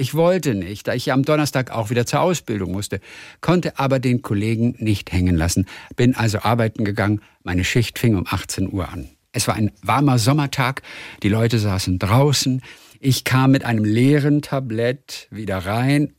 [0.00, 3.00] Ich wollte nicht, da ich am Donnerstag auch wieder zur Ausbildung musste,
[3.42, 8.24] konnte aber den Kollegen nicht hängen lassen, bin also arbeiten gegangen, meine Schicht fing um
[8.26, 9.10] 18 Uhr an.
[9.32, 10.80] Es war ein warmer Sommertag,
[11.22, 12.62] die Leute saßen draußen,
[12.98, 16.14] ich kam mit einem leeren Tablett wieder rein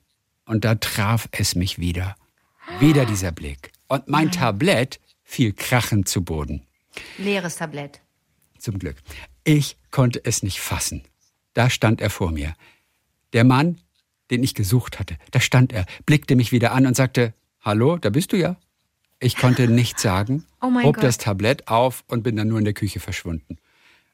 [0.46, 2.16] und da traf es mich wieder.
[2.80, 3.72] Wieder dieser Blick.
[3.88, 6.68] Und mein Tablett fiel krachend zu Boden.
[7.18, 8.00] Leeres Tablett.
[8.60, 8.98] Zum Glück.
[9.44, 11.02] Ich konnte es nicht fassen.
[11.56, 12.54] Da stand er vor mir.
[13.34, 13.80] Der Mann,
[14.30, 18.10] den ich gesucht hatte, da stand er, blickte mich wieder an und sagte, Hallo, da
[18.10, 18.56] bist du ja.
[19.20, 21.04] Ich konnte nichts sagen, Oh hob Gott.
[21.04, 23.58] das Tablett auf und bin dann nur in der Küche verschwunden.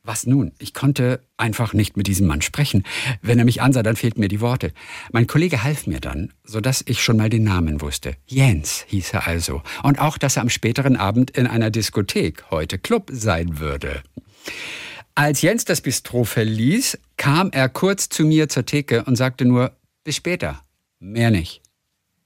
[0.04, 0.54] Was nun?
[0.58, 2.84] Ich konnte einfach nicht mit diesem Mann sprechen.
[3.22, 4.72] Wenn er mich ansah, dann fehlten mir die Worte.
[5.12, 8.16] Mein Kollege half mir dann, sodass ich schon mal den Namen wusste.
[8.26, 9.62] Jens hieß er also.
[9.84, 14.02] Und auch, dass er am späteren Abend in einer Diskothek, heute Club, sein würde.
[15.18, 19.76] Als Jens das Bistro verließ, kam er kurz zu mir zur Theke und sagte nur,
[20.04, 20.62] bis später,
[21.00, 21.64] mehr nicht.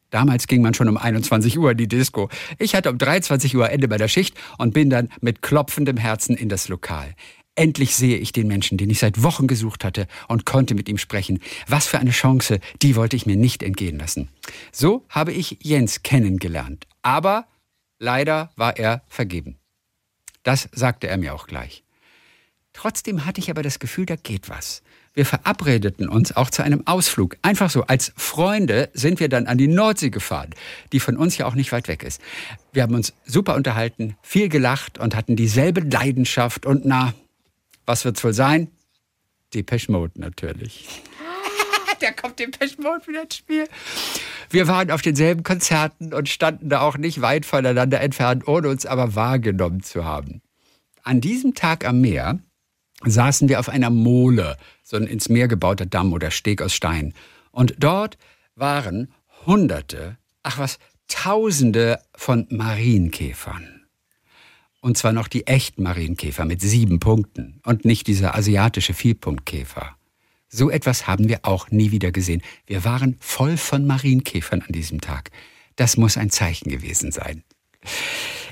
[0.09, 2.27] Damals ging man schon um 21 Uhr in die Disco.
[2.59, 6.49] Ich hatte um 23 Uhr Ende meiner Schicht und bin dann mit klopfendem Herzen in
[6.49, 7.15] das Lokal.
[7.55, 10.97] Endlich sehe ich den Menschen, den ich seit Wochen gesucht hatte und konnte mit ihm
[10.97, 11.39] sprechen.
[11.67, 14.27] Was für eine Chance, die wollte ich mir nicht entgehen lassen.
[14.73, 16.87] So habe ich Jens kennengelernt.
[17.03, 17.47] Aber
[17.99, 19.59] leider war er vergeben.
[20.43, 21.85] Das sagte er mir auch gleich.
[22.73, 24.81] Trotzdem hatte ich aber das Gefühl, da geht was.
[25.13, 27.35] Wir verabredeten uns auch zu einem Ausflug.
[27.41, 30.51] Einfach so, als Freunde sind wir dann an die Nordsee gefahren,
[30.93, 32.21] die von uns ja auch nicht weit weg ist.
[32.71, 37.13] Wir haben uns super unterhalten, viel gelacht und hatten dieselbe Leidenschaft und na,
[37.85, 38.69] was wird's wohl sein?
[39.53, 41.01] Depeche Mode natürlich.
[42.01, 43.67] Der kommt Depeche Mode wieder ins Spiel.
[44.49, 48.85] Wir waren auf denselben Konzerten und standen da auch nicht weit voneinander entfernt, ohne uns
[48.85, 50.41] aber wahrgenommen zu haben.
[51.03, 52.39] An diesem Tag am Meer
[53.05, 57.13] saßen wir auf einer Mole, so ein ins Meer gebauter Damm oder Steg aus Stein.
[57.51, 58.17] Und dort
[58.55, 59.13] waren
[59.45, 63.81] Hunderte, ach was, Tausende von Marienkäfern.
[64.79, 69.95] Und zwar noch die echten Marienkäfer mit sieben Punkten und nicht dieser asiatische Vierpunktkäfer.
[70.47, 72.41] So etwas haben wir auch nie wieder gesehen.
[72.65, 75.31] Wir waren voll von Marienkäfern an diesem Tag.
[75.75, 77.43] Das muss ein Zeichen gewesen sein.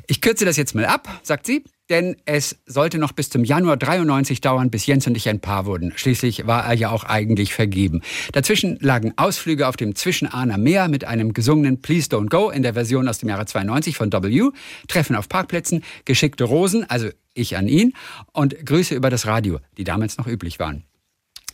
[0.08, 3.78] Ich kürze das jetzt mal ab, sagt sie, denn es sollte noch bis zum Januar
[3.78, 5.91] 93 dauern, bis Jens und ich ein Paar wurden.
[5.95, 8.02] Schließlich war er ja auch eigentlich vergeben.
[8.32, 12.73] Dazwischen lagen Ausflüge auf dem Zwischenahner Meer mit einem gesungenen Please Don't Go in der
[12.73, 14.49] Version aus dem Jahre 92 von W,
[14.88, 17.93] Treffen auf Parkplätzen, geschickte Rosen, also ich an ihn,
[18.34, 20.84] und Grüße über das Radio, die damals noch üblich waren.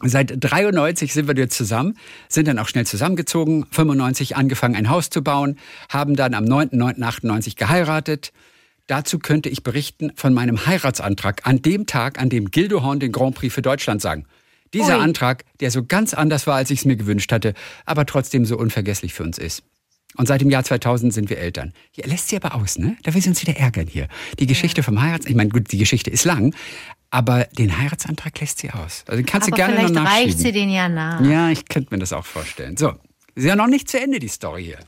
[0.02, 5.10] Seit 93 sind wir jetzt zusammen, sind dann auch schnell zusammengezogen, 95 angefangen ein Haus
[5.10, 5.58] zu bauen,
[5.90, 8.34] haben dann am 9.9.98 geheiratet.
[8.88, 13.12] Dazu könnte ich berichten von meinem Heiratsantrag an dem Tag, an dem Gildo Horn den
[13.12, 14.26] Grand Prix für Deutschland sang.
[14.74, 15.04] Dieser Ui.
[15.04, 17.54] Antrag, der so ganz anders war, als ich es mir gewünscht hatte,
[17.86, 19.64] aber trotzdem so unvergesslich für uns ist.
[20.18, 21.74] Und seit dem Jahr 2000 sind wir Eltern.
[21.92, 22.96] Hier lässt sie aber aus, ne?
[23.04, 24.08] Da will sie uns wieder ärgern hier.
[24.40, 26.54] Die Geschichte vom Heiratsantrag, ich meine, gut, die Geschichte ist lang,
[27.10, 29.04] aber den Heiratsantrag lässt sie aus.
[29.08, 30.26] Also den kannst Aber du gerne noch vielleicht nachschieben.
[30.28, 31.22] reicht sie den ja nach.
[31.22, 32.78] Ja, ich könnte mir das auch vorstellen.
[32.78, 32.94] So,
[33.36, 34.80] ist ja noch nicht zu Ende, die Story hier.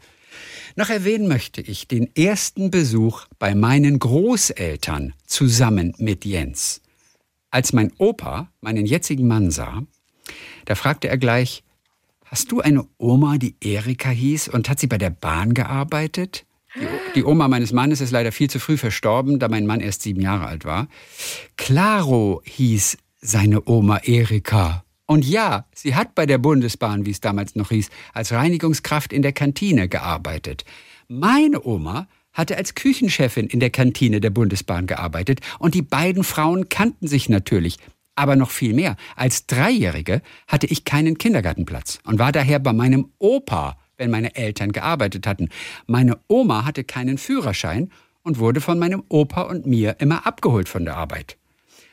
[0.79, 6.81] Noch erwähnen möchte ich den ersten Besuch bei meinen Großeltern zusammen mit Jens.
[7.49, 9.81] Als mein Opa meinen jetzigen Mann sah,
[10.65, 11.63] da fragte er gleich,
[12.25, 16.45] hast du eine Oma, die Erika hieß und hat sie bei der Bahn gearbeitet?
[17.15, 20.21] Die, Oma meines Mannes ist leider viel zu früh verstorben, da mein Mann erst sieben
[20.21, 20.89] Jahre alt war.
[21.55, 24.83] Claro hieß seine Oma Erika.
[25.07, 29.21] Und ja, sie hat bei der Bundesbahn, wie es damals noch hieß, als Reinigungskraft in
[29.21, 30.65] der Kantine gearbeitet.
[31.07, 36.69] Meine Oma hatte als Küchenchefin in der Kantine der Bundesbahn gearbeitet und die beiden Frauen
[36.69, 37.77] kannten sich natürlich.
[38.15, 38.97] Aber noch viel mehr.
[39.15, 44.71] Als Dreijährige hatte ich keinen Kindergartenplatz und war daher bei meinem Opa, wenn meine Eltern
[44.71, 45.49] gearbeitet hatten.
[45.85, 47.91] Meine Oma hatte keinen Führerschein
[48.23, 51.37] und wurde von meinem Opa und mir immer abgeholt von der Arbeit.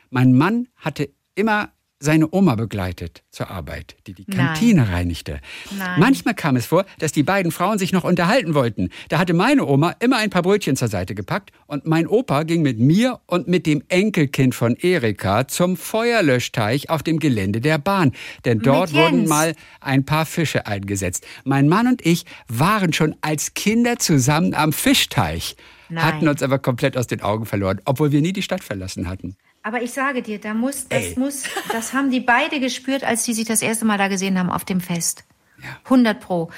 [0.09, 4.37] Mein Mann hatte immer seine Oma begleitet zur Arbeit, die die Nein.
[4.37, 5.39] Kantine reinigte.
[5.77, 5.99] Nein.
[5.99, 8.89] Manchmal kam es vor, dass die beiden Frauen sich noch unterhalten wollten.
[9.09, 12.61] Da hatte meine Oma immer ein paar Brötchen zur Seite gepackt und mein Opa ging
[12.61, 18.11] mit mir und mit dem Enkelkind von Erika zum Feuerlöschteich auf dem Gelände der Bahn.
[18.43, 21.25] Denn dort wurden mal ein paar Fische eingesetzt.
[21.45, 25.55] Mein Mann und ich waren schon als Kinder zusammen am Fischteich,
[25.89, 26.03] Nein.
[26.03, 29.37] hatten uns aber komplett aus den Augen verloren, obwohl wir nie die Stadt verlassen hatten.
[29.65, 31.13] Aber ich sage dir, da muss, das Ey.
[31.17, 34.51] muss, das haben die beide gespürt, als die sich das erste Mal da gesehen haben
[34.51, 35.23] auf dem Fest.
[35.57, 35.69] Ja.
[35.85, 36.51] 100 pro.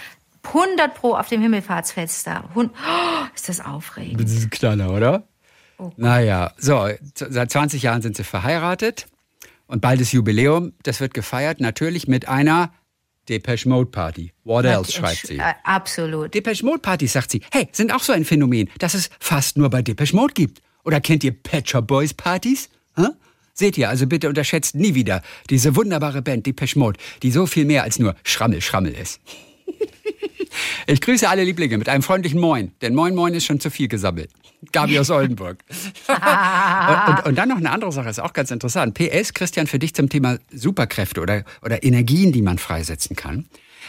[0.44, 2.44] 100 pro auf dem Himmelfahrtsfest da.
[2.54, 2.66] Oh,
[3.34, 4.22] ist das aufregend.
[4.22, 5.24] Das ist ein Knaller, oder?
[5.96, 9.08] naja, so, seit 20 Jahren sind sie verheiratet
[9.68, 10.74] und bald ist Jubiläum.
[10.84, 12.74] Das wird gefeiert natürlich mit einer
[13.30, 14.34] Depeche Mode Party.
[14.44, 15.38] What else, schreibt sie.
[15.38, 16.34] Äh, absolut.
[16.34, 17.42] Depeche Mode Partys, sagt sie.
[17.54, 20.62] Hey, sind auch so ein Phänomen, das es fast nur bei Depeche Mode gibt.
[20.84, 22.70] Oder kennt ihr Shop Boys Partys?
[22.98, 23.08] Hä?
[23.54, 27.66] Seht ihr, also bitte unterschätzt nie wieder diese wunderbare Band Depeche Mode, die so viel
[27.66, 29.20] mehr als nur Schrammel, Schrammel ist.
[30.88, 33.88] Ich grüße alle Lieblinge mit einem freundlichen Moin, denn Moin Moin ist schon zu viel
[33.88, 34.32] gesammelt.
[34.72, 35.64] Gabi aus Oldenburg.
[36.08, 38.96] und, und, und dann noch eine andere Sache, ist auch ganz interessant.
[38.96, 43.46] PS, Christian, für dich zum Thema Superkräfte oder, oder Energien, die man freisetzen kann.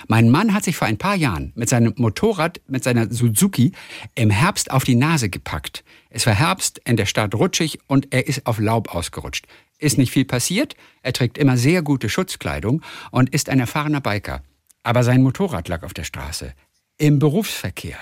[0.07, 3.73] Mein Mann hat sich vor ein paar Jahren mit seinem Motorrad, mit seiner Suzuki,
[4.15, 5.85] im Herbst auf die Nase gepackt.
[6.11, 9.47] Es war Herbst, in der Stadt rutschig und er ist auf Laub ausgerutscht.
[9.79, 14.43] Ist nicht viel passiert, er trägt immer sehr gute Schutzkleidung und ist ein erfahrener Biker.
[14.83, 16.55] Aber sein Motorrad lag auf der Straße.
[16.97, 17.99] Im Berufsverkehr.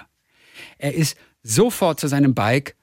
[0.78, 2.76] Er ist sofort zu seinem Bike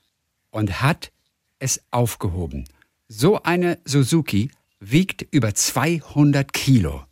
[0.52, 1.12] und hat
[1.60, 2.66] es aufgehoben.
[3.08, 7.06] So eine Suzuki wiegt über 200 Kilo.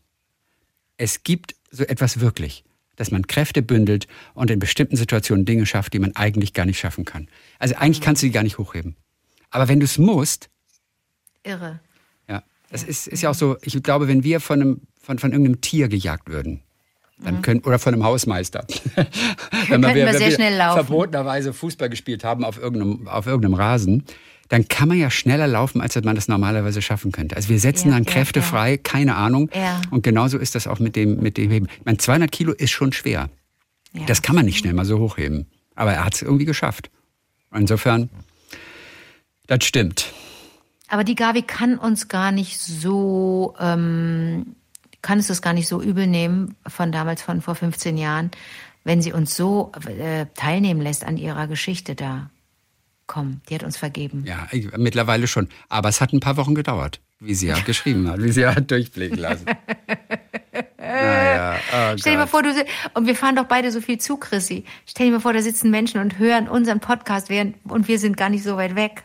[0.97, 2.63] Es gibt so etwas wirklich,
[2.97, 6.79] dass man Kräfte bündelt und in bestimmten Situationen Dinge schafft, die man eigentlich gar nicht
[6.79, 7.27] schaffen kann.
[7.57, 8.95] Also eigentlich kannst du die gar nicht hochheben.
[9.49, 10.49] Aber wenn du es musst,
[11.43, 11.79] Irre.
[12.29, 15.31] ja, das ist, ist ja auch so, ich glaube, wenn wir von, einem, von, von
[15.31, 16.61] irgendeinem Tier gejagt würden,
[17.23, 18.65] dann können, oder von einem Hausmeister.
[19.69, 20.85] wenn wir sehr schnell laufen.
[20.85, 24.03] verbotenerweise Fußball gespielt haben auf irgendeinem, auf irgendeinem Rasen,
[24.51, 27.37] dann kann man ja schneller laufen, als man das normalerweise schaffen könnte.
[27.37, 28.45] Also wir setzen Ja, dann Kräfte ja.
[28.45, 29.49] frei, keine Ahnung.
[29.91, 31.67] Und genauso ist das auch mit dem, mit dem Heben.
[31.79, 33.29] Ich meine, 200 Kilo ist schon schwer.
[34.07, 35.45] Das kann man nicht schnell mal so hochheben.
[35.73, 36.91] Aber er hat es irgendwie geschafft.
[37.55, 38.09] Insofern,
[39.47, 40.11] das stimmt.
[40.89, 44.57] Aber die Gabi kann uns gar nicht so, ähm,
[45.01, 48.31] kann es das gar nicht so übel nehmen von damals, von vor 15 Jahren,
[48.83, 52.29] wenn sie uns so äh, teilnehmen lässt an ihrer Geschichte da.
[53.11, 54.23] Komm, die hat uns vergeben.
[54.25, 55.49] Ja, ich- mittlerweile schon.
[55.67, 58.55] Aber es hat ein paar Wochen gedauert, wie sie ja geschrieben hat, wie sie ja
[58.55, 59.47] hat durchblicken lassen.
[60.77, 62.51] naja, oh Stell dir mal vor, du
[62.93, 64.63] und wir fahren doch beide so viel zu, Chrissy.
[64.85, 68.15] Stell dir mal vor, da sitzen Menschen und hören unseren Podcast während, und wir sind
[68.15, 69.03] gar nicht so weit weg.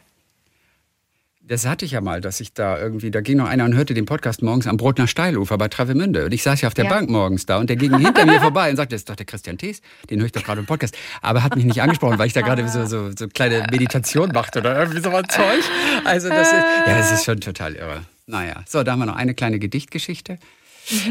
[1.48, 3.94] Das hatte ich ja mal, dass ich da irgendwie, da ging noch einer und hörte
[3.94, 6.24] den Podcast morgens am Brotner Steilufer bei Travemünde.
[6.24, 6.90] Und ich saß ja auf der Ja.
[6.90, 9.26] Bank morgens da und der ging hinter mir vorbei und sagte, das ist doch der
[9.26, 9.80] Christian Thees,
[10.10, 10.96] den höre ich doch gerade im Podcast.
[11.22, 14.58] Aber hat mich nicht angesprochen, weil ich da gerade so, so, so kleine Meditation machte
[14.58, 15.62] oder irgendwie so was Zeug.
[16.04, 18.00] Also das ist, ja, das ist schon total irre.
[18.26, 20.38] Naja, so, da haben wir noch eine kleine Gedichtgeschichte.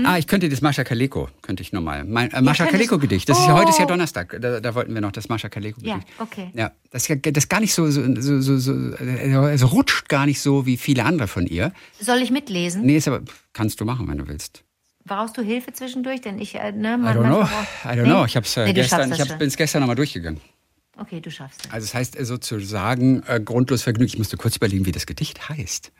[0.05, 2.05] Ah, ich könnte das Mascha Kaleko, könnte ich nochmal.
[2.05, 3.27] Mein äh, Mascha Kaleko-Gedicht.
[3.27, 3.89] Das ist ja heute ist ja Oh.
[3.89, 4.37] Donnerstag.
[4.39, 5.95] Da, da wollten wir noch das Mascha Kaleko-Gedicht.
[6.07, 6.49] Ja, okay.
[6.53, 8.71] Ja, das ist das gar nicht so, so, so, so, so
[9.47, 11.73] es rutscht gar nicht so wie viele andere von ihr.
[11.99, 12.83] Soll ich mitlesen?
[12.83, 13.21] Nee, ist aber,
[13.53, 14.63] kannst du machen, wenn du willst.
[15.03, 16.21] Brauchst du Hilfe zwischendurch?
[16.21, 17.39] Denn ich, äh, ne, I man- don't know.
[17.39, 17.45] manchmal
[17.83, 18.09] brauch- I don't Nee?
[18.09, 18.25] know.
[18.25, 19.37] Ich habe es äh, Nee, gestern, ich das hab, schon.
[19.39, 20.39] bin es gestern nochmal durchgegangen.
[20.97, 21.71] Okay, du schaffst es.
[21.73, 24.13] Also es heißt äh, sozusagen äh, grundlos vergnügt.
[24.13, 25.91] Ich musste kurz überlegen, wie das Gedicht heißt.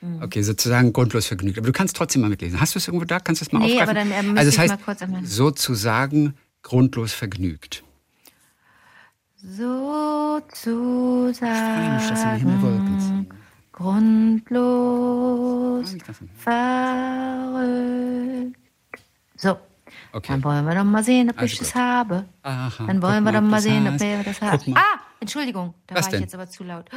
[0.00, 0.22] Mhm.
[0.22, 1.58] Okay, sozusagen grundlos vergnügt.
[1.58, 2.60] Aber du kannst trotzdem mal mitlesen.
[2.60, 3.18] Hast du es irgendwo da?
[3.20, 3.90] Kannst du es mal Nee, aufgreifen?
[3.90, 7.82] aber dann, äh, müsste also es ich heißt mal kurz einmal- sozusagen grundlos vergnügt.
[11.28, 13.28] Sozusagen
[13.72, 18.56] grundlos Nicht das im verrückt.
[19.36, 19.56] So,
[20.12, 20.32] Okay.
[20.32, 21.80] dann wollen wir doch mal sehen, ob Also ich das gut.
[21.80, 22.24] habe.
[22.42, 24.00] Aha, Dann wollen wir doch ob mal du's sehen, ob hast.
[24.00, 24.72] wir das haben.
[24.72, 24.80] mal.
[24.82, 26.20] Ah, Entschuldigung, da Was war denn?
[26.20, 26.88] ich jetzt aber zu laut.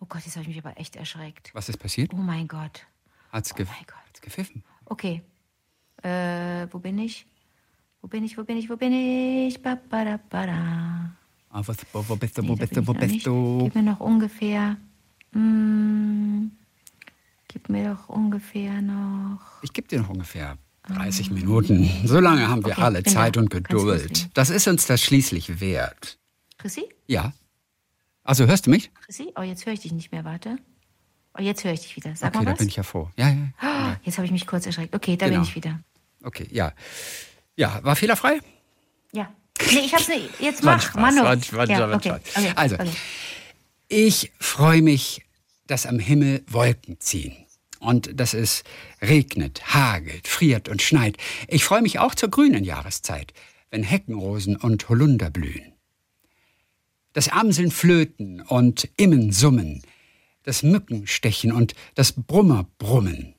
[0.00, 1.50] Oh Gott, jetzt habe ich mich aber echt erschreckt.
[1.54, 2.12] Was ist passiert?
[2.14, 2.86] Oh mein Gott.
[3.32, 3.96] Hat's, ge mein Gott.
[4.08, 4.62] hat's gepfiffen?
[4.84, 5.22] Okay.
[6.02, 7.26] Äh, wo bin ich?
[8.00, 9.60] Wo bin ich, wo bin ich, wo bin ich?
[9.62, 11.16] Ba, ba, da, ba, da.
[11.50, 13.58] Ah, was, wo, wo bist du, Nee, wo da bist du, wo bist du?
[13.64, 14.76] Gib mir noch ungefähr.
[15.32, 16.48] Mm,
[17.48, 19.40] gib mir doch ungefähr noch.
[19.62, 20.58] Ich gebe dir noch ungefähr
[20.88, 21.88] 30 Minuten.
[22.06, 23.40] So lange haben wir Okay, alle bin Zeit da.
[23.40, 24.28] und Geduld.
[24.36, 26.18] Das ist uns das schließlich wert.
[26.58, 26.84] Chrissy?
[27.06, 27.32] Ja.
[28.24, 28.90] Also hörst du mich?
[29.04, 29.32] Chrissy?
[29.36, 30.56] Oh, jetzt höre ich dich nicht mehr, warte.
[31.38, 32.14] Oh, jetzt höre ich dich wieder.
[32.16, 32.58] Sag okay, mal da was.
[32.58, 33.10] bin ich ja froh.
[33.16, 33.48] Ja, ja.
[33.62, 34.94] Oh, jetzt habe ich mich kurz erschreckt.
[34.94, 35.40] Okay, da Genau.
[35.40, 35.80] bin ich wieder.
[36.22, 36.72] Okay, ja.
[37.56, 38.40] Ja, war fehlerfrei?
[39.12, 39.32] Ja.
[39.70, 40.40] Nee, ich hab's nicht.
[40.40, 41.22] Jetzt mach, Spaß, Manu.
[41.24, 42.12] ein- ja, okay.
[42.12, 42.52] Okay.
[42.56, 42.90] Also, okay.
[43.88, 45.22] Ich freue mich,
[45.66, 47.36] dass am Himmel Wolken ziehen
[47.78, 48.64] und dass es
[49.02, 51.16] regnet, hagelt, friert und schneit.
[51.48, 53.32] Ich freue mich auch zur grünen Jahreszeit,
[53.70, 55.73] wenn Heckenrosen und Holunder blühen.
[57.14, 59.82] Das Amseln flöten und Immen summen,
[60.42, 63.34] das Mücken stechen und das Brummer brummen,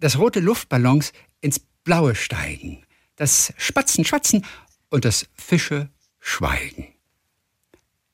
[0.00, 2.82] das rote Luftballons ins Blaue steigen,
[3.16, 4.44] das Spatzen schwatzen
[4.88, 6.88] und das Fische schweigen.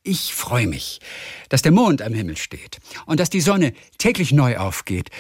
[0.03, 1.01] Ich freue mich,
[1.49, 5.11] dass der Mond am Himmel steht und dass die Sonne täglich neu aufgeht,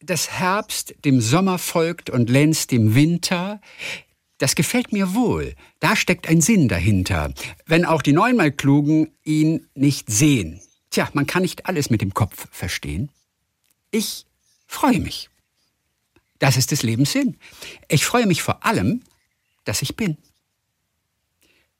[0.00, 3.60] dass Herbst dem Sommer folgt und Lenz dem Winter.
[4.42, 5.54] Das gefällt mir wohl.
[5.78, 7.32] Da steckt ein Sinn dahinter,
[7.64, 10.60] wenn auch die neunmal Klugen ihn nicht sehen.
[10.90, 13.08] Tja, man kann nicht alles mit dem Kopf verstehen.
[13.92, 14.26] Ich
[14.66, 15.30] freue mich.
[16.40, 17.36] Das ist des Lebens Sinn.
[17.86, 19.04] Ich freue mich vor allem,
[19.62, 20.16] dass ich bin.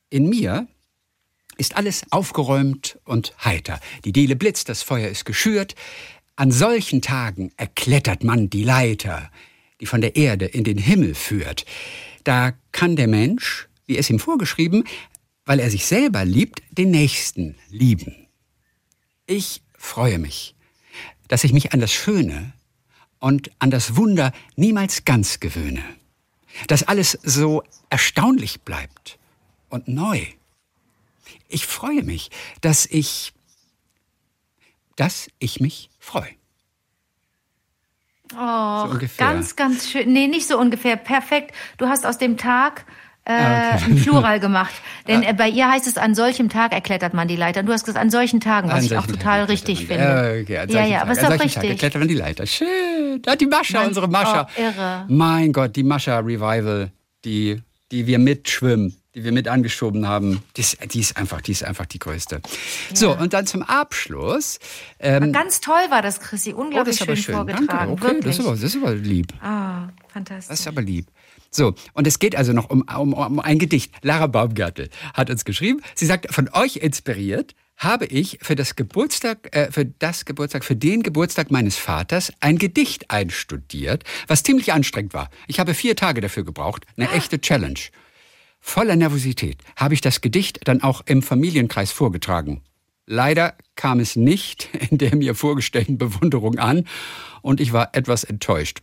[0.09, 0.69] In mir
[1.57, 3.81] ist alles aufgeräumt und heiter.
[4.05, 5.75] Die Diele blitzt, das Feuer ist geschürt.
[6.37, 9.33] An solchen Tagen erklettert man die Leiter,
[9.83, 11.67] die von der Erde in den Himmel führt.
[12.23, 14.85] Da kann der Mensch, wie es ihm vorgeschrieben,
[15.45, 18.29] weil er sich selber liebt, den Nächsten lieben.
[19.27, 20.55] Ich freue mich,
[21.27, 22.53] dass ich mich an das Schöne
[23.19, 25.83] und an das Wunder niemals ganz gewöhne.
[26.69, 29.19] Dass alles so erstaunlich bleibt
[29.69, 30.25] und neu.
[31.49, 33.33] Ich freue mich, dass ich,
[34.95, 36.31] dass ich mich freue.
[38.39, 40.13] Oh, So ganz, ganz schön.
[40.13, 40.97] Nee, nicht so ungefähr.
[40.97, 41.55] Perfekt.
[41.79, 42.85] Du hast aus dem Tag
[43.25, 43.95] äh, Ah, okay.
[44.03, 44.73] Plural gemacht.
[45.09, 47.61] Denn äh, bei ihr heißt es, an solchem Tag erklettert man die Leiter.
[47.61, 50.03] Und du hast gesagt, an solchen Tagen, was An ich auch total richtig finde.
[50.05, 51.79] Ja, okay, an ja, ja, Tagen- aber ist doch richtig.
[51.79, 52.47] klettert man die Leiter.
[52.47, 53.23] Schön.
[53.23, 54.49] Da hat die Mascha, Mann, unsere Mascha.
[54.57, 55.05] oh, irre.
[55.09, 56.91] Mein Gott, die Mascha Revival,
[57.25, 61.53] die, die wir mitschwimmen, die wir mit angeschoben haben, die ist, die ist einfach, die
[61.53, 62.41] ist einfach die größte.
[62.95, 64.59] So, und dann zum Abschluss.
[64.99, 66.55] Ähm, Ganz toll war das, Chrissy.
[66.55, 67.35] oh, Unglaublich das ist aber schön, schön.
[67.35, 67.69] vorgetragen.
[67.69, 67.93] Danke.
[67.93, 68.25] Okay, Wirklich.
[68.25, 69.33] das ist, aber, das ist aber lieb.
[69.43, 70.61] ah, Das fantastisch.
[70.61, 71.07] ist aber lieb.
[71.51, 73.93] So, und es geht also noch um, um, um ein Gedicht.
[74.03, 75.83] Lara Baumgartel hat uns geschrieben.
[75.95, 80.77] Sie sagt, von euch inspiriert habe ich für das Geburtstag, äh, für das Geburtstag, für
[80.77, 85.29] den Geburtstag meines Vaters ein Gedicht einstudiert, was ziemlich anstrengend war.
[85.47, 86.87] Ich habe vier Tage dafür gebraucht.
[86.97, 87.79] Eine echte Challenge.
[88.65, 92.63] Voller Nervosität habe ich das Gedicht dann auch im Familienkreis vorgetragen.
[93.05, 96.87] Leider kam es nicht in der mir vorgestellten Bewunderung an
[97.43, 98.79] und ich war etwas enttäuscht.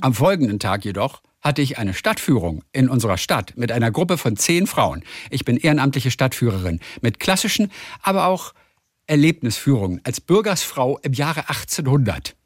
[0.00, 4.36] Am folgenden Tag jedoch hatte ich eine Stadtführung in unserer Stadt mit einer Gruppe von
[4.36, 5.02] zehn Frauen.
[5.30, 7.72] Ich bin ehrenamtliche Stadtführerin mit klassischen,
[8.02, 8.54] aber auch
[9.06, 12.36] Erlebnisführungen als Bürgersfrau im Jahre 1800.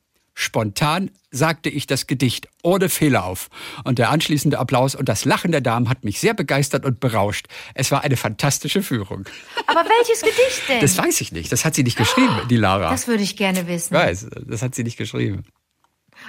[0.40, 3.50] Spontan sagte ich das Gedicht ohne Fehler auf.
[3.84, 7.46] Und der anschließende Applaus und das Lachen der Damen hat mich sehr begeistert und berauscht.
[7.74, 9.26] Es war eine fantastische Führung.
[9.66, 10.80] Aber welches Gedicht denn?
[10.80, 11.52] Das weiß ich nicht.
[11.52, 12.90] Das hat sie nicht geschrieben, die Lara.
[12.90, 13.94] Das würde ich gerne wissen.
[13.94, 15.42] Ich weiß, das hat sie nicht geschrieben.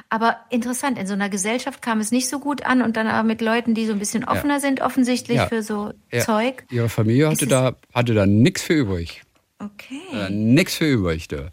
[0.09, 3.25] Aber interessant, in so einer Gesellschaft kam es nicht so gut an und dann aber
[3.25, 5.47] mit Leuten, die so ein bisschen offener sind, offensichtlich Ja.
[5.47, 6.19] für so Ja.
[6.25, 6.65] Zeug.
[6.69, 9.21] Ihre Familie hatte da, hatte da nichts für übrig.
[9.59, 10.01] Okay.
[10.13, 11.49] Äh, nix für übrig, du.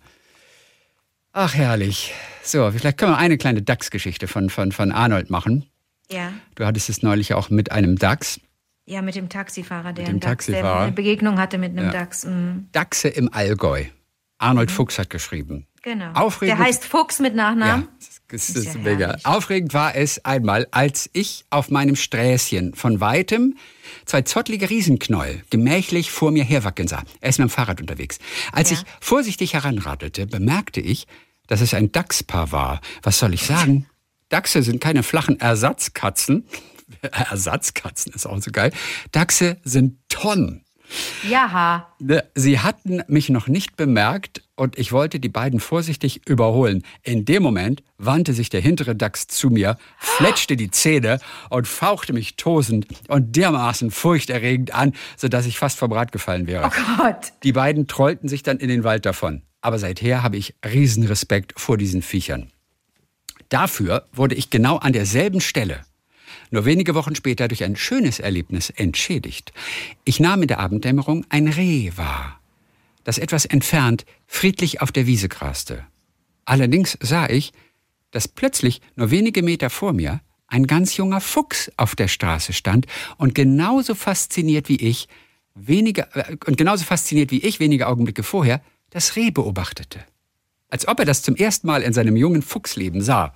[1.40, 2.12] Ach, herrlich.
[2.42, 5.66] So, vielleicht können wir eine kleine DAX-Geschichte von, von, von Arnold machen.
[6.10, 6.32] Ja.
[6.56, 8.40] Du hattest es neulich auch mit einem DAX.
[8.86, 10.80] Ja, mit dem Taxifahrer, der dem einen DAX, Taxifahrer.
[10.80, 11.92] eine Begegnung hatte mit einem Ja.
[11.92, 12.24] DAX.
[12.24, 12.66] Mhm.
[12.72, 13.84] Dachse im Allgäu.
[14.38, 15.68] Arnold Fuchs hat geschrieben.
[15.82, 16.10] Genau.
[16.14, 16.58] Aufregend.
[16.58, 17.82] Der heißt Fuchs mit Nachnamen.
[17.84, 17.88] Ja,
[18.30, 19.06] das ist, Ist ja mega.
[19.06, 19.24] herrlich.
[19.26, 23.56] Aufregend war es einmal, als ich auf meinem Sträßchen von weitem
[24.06, 27.04] zwei zottlige Riesenknäuel gemächlich vor mir herwackeln sah.
[27.20, 28.18] Er ist mit dem Fahrrad unterwegs.
[28.50, 28.78] Als Ja.
[28.78, 31.06] ich vorsichtig heranradelte, bemerkte ich,
[31.48, 32.80] dass es ein Dachspaar war.
[33.02, 33.86] Was soll ich sagen?
[34.28, 36.46] Dachse sind keine flachen Ersatzkatzen.
[37.02, 38.72] Ersatzkatzen ist auch so geil.
[39.10, 40.64] Dachse sind Tonnen.
[41.28, 41.86] Jaha.
[41.98, 46.82] Ne, Sie hatten mich noch nicht bemerkt und ich wollte die beiden vorsichtig überholen.
[47.02, 52.12] In dem Moment wandte sich der hintere Dachs zu mir, fletschte die Zähne und fauchte
[52.12, 56.70] mich tosend und dermaßen furchterregend an, sodass ich fast vom Rad gefallen wäre.
[56.96, 57.32] Gott.
[57.42, 59.42] Die beiden trollten sich dann in den Wald davon.
[59.60, 62.50] Aber seither habe ich Riesenrespekt vor diesen Viechern.
[63.48, 65.84] Dafür wurde ich genau an derselben Stelle
[66.50, 69.52] nur wenige Wochen später durch ein schönes Erlebnis entschädigt.
[70.04, 72.40] Ich nahm in der Abenddämmerung ein Reh wahr,
[73.04, 75.84] das etwas entfernt friedlich auf der Wiese graste.
[76.44, 77.52] Allerdings sah ich,
[78.10, 82.86] dass plötzlich nur wenige Meter vor mir ein ganz junger Fuchs auf der Straße stand
[83.18, 85.08] und genauso fasziniert wie ich,
[85.54, 90.00] wenige, äh, und genauso fasziniert wie ich wenige Augenblicke vorher das Reh beobachtete.
[90.70, 93.34] Als ob er das zum ersten Mal in seinem jungen Fuchsleben sah.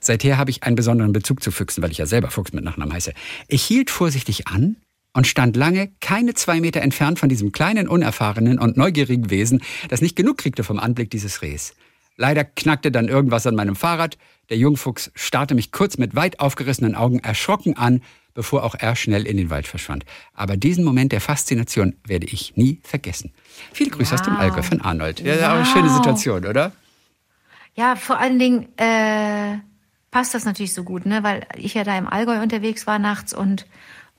[0.00, 2.92] Seither habe ich einen besonderen Bezug zu Füchsen, weil ich ja selber Fuchs mit Nachnamen
[2.92, 3.12] heiße.
[3.48, 4.76] Ich hielt vorsichtig an
[5.14, 10.02] und stand lange keine zwei Meter entfernt von diesem kleinen, unerfahrenen und neugierigen Wesen, das
[10.02, 11.74] nicht genug kriegte vom Anblick dieses Rehs.
[12.16, 14.18] Leider knackte dann irgendwas an meinem Fahrrad.
[14.50, 18.02] Der Jungfuchs starrte mich kurz mit weit aufgerissenen Augen erschrocken an,
[18.38, 20.04] bevor auch er schnell in den Wald verschwand.
[20.32, 23.32] Aber diesen Moment der Faszination werde ich nie vergessen.
[23.72, 24.40] Viele Grüße aus dem Wow.
[24.42, 25.18] Allgäu von Arnold.
[25.18, 25.96] Ja, auch eine schöne Wow.
[25.96, 26.70] Situation, oder?
[27.74, 29.58] Ja, vor allen Dingen äh,
[30.12, 31.24] passt das natürlich so gut, ne?
[31.24, 33.66] weil ich ja da im Allgäu unterwegs war nachts und,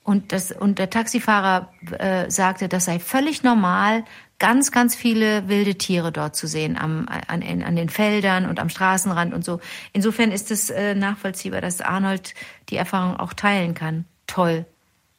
[0.04, 4.04] und, das, und der Taxifahrer äh, sagte, das sei völlig normal,
[4.38, 8.68] ganz, ganz viele wilde Tiere dort zu sehen, am, an, an den Feldern und am
[8.68, 9.62] Straßenrand und so.
[9.94, 12.34] Insofern ist es äh, nachvollziehbar, dass Arnold
[12.68, 14.04] die Erfahrung auch teilen kann.
[14.30, 14.66] Toll.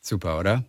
[0.01, 0.64] Super, oder?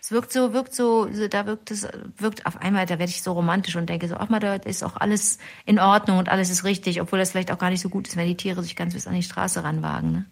[0.00, 3.32] Es wirkt so, wirkt so, da wirkt es, wirkt auf einmal, da werde ich so
[3.32, 6.64] romantisch und denke so, ach mal, da ist auch alles in Ordnung und alles ist
[6.64, 8.94] richtig, obwohl das vielleicht auch gar nicht so gut ist, wenn die Tiere sich ganz
[8.94, 10.12] bis an die Straße ranwagen.
[10.12, 10.26] Ne?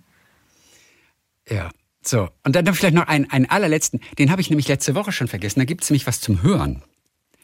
[1.49, 1.71] Ja.
[2.03, 5.29] So, und dann vielleicht noch einen, einen allerletzten, den habe ich nämlich letzte Woche schon
[5.29, 5.61] vergessen.
[5.61, 6.83] Da gibt es nämlich was zum Hören.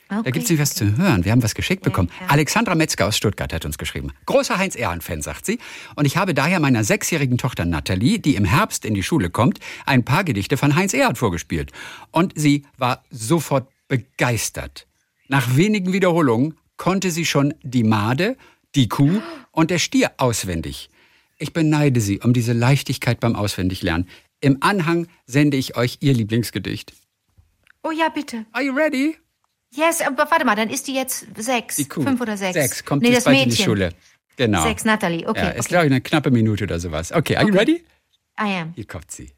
[0.08, 0.30] Da Okay.
[0.32, 1.24] gibt es nämlich was zu hören.
[1.24, 2.10] Wir haben was geschickt bekommen.
[2.20, 2.28] ja.
[2.28, 4.12] Alexandra Metzger aus Stuttgart hat uns geschrieben.
[4.26, 5.58] Großer Heinz Erhardt-Fan, sagt sie.
[5.96, 9.58] Und ich habe daher meiner sechsjährigen Tochter Nathalie, die im Herbst in die Schule kommt,
[9.84, 11.72] ein paar Gedichte von Heinz Erhardt vorgespielt.
[12.12, 14.86] Und sie war sofort begeistert.
[15.28, 18.36] Nach wenigen Wiederholungen konnte sie schon die Made,
[18.76, 20.88] die Kuh und der Stier auswendig.
[21.38, 24.09] Ich beneide sie um diese Leichtigkeit beim Auswendiglernen.
[24.40, 26.92] Im Anhang sende ich euch ihr Lieblingsgedicht.
[27.82, 28.46] Oh ja, bitte.
[28.52, 29.16] Are you ready?
[29.74, 32.02] Yes, aber warte mal, dann ist die jetzt sechs, Die Kuh.
[32.02, 32.54] fünf oder sechs.
[32.54, 33.50] Sechs, kommt nee, jetzt das bald Mädchen.
[33.50, 33.88] in die Schule.
[34.36, 34.62] Genau.
[34.62, 35.26] Sechs, Natalie.
[35.28, 35.68] Okay, ja, ist, okay.
[35.68, 37.12] glaube ich, eine knappe Minute oder sowas.
[37.12, 37.84] Okay, are you ready?
[38.38, 38.72] I am.
[38.74, 39.32] Hier kommt sie.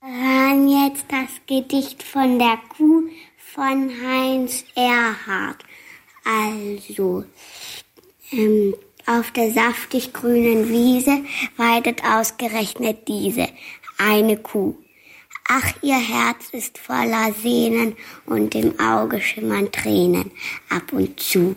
[0.00, 3.08] hören jetzt das Gedicht von der Kuh
[3.54, 5.64] von Heinz Erhardt.
[6.24, 7.24] Also,
[8.32, 8.74] ähm,
[9.06, 11.24] auf der saftig grünen Wiese
[11.56, 13.48] weidet ausgerechnet diese
[13.98, 14.76] eine Kuh.
[15.48, 20.30] Ach, ihr Herz ist voller Sehnen und im Auge schimmern Tränen
[20.70, 21.54] ab und zu.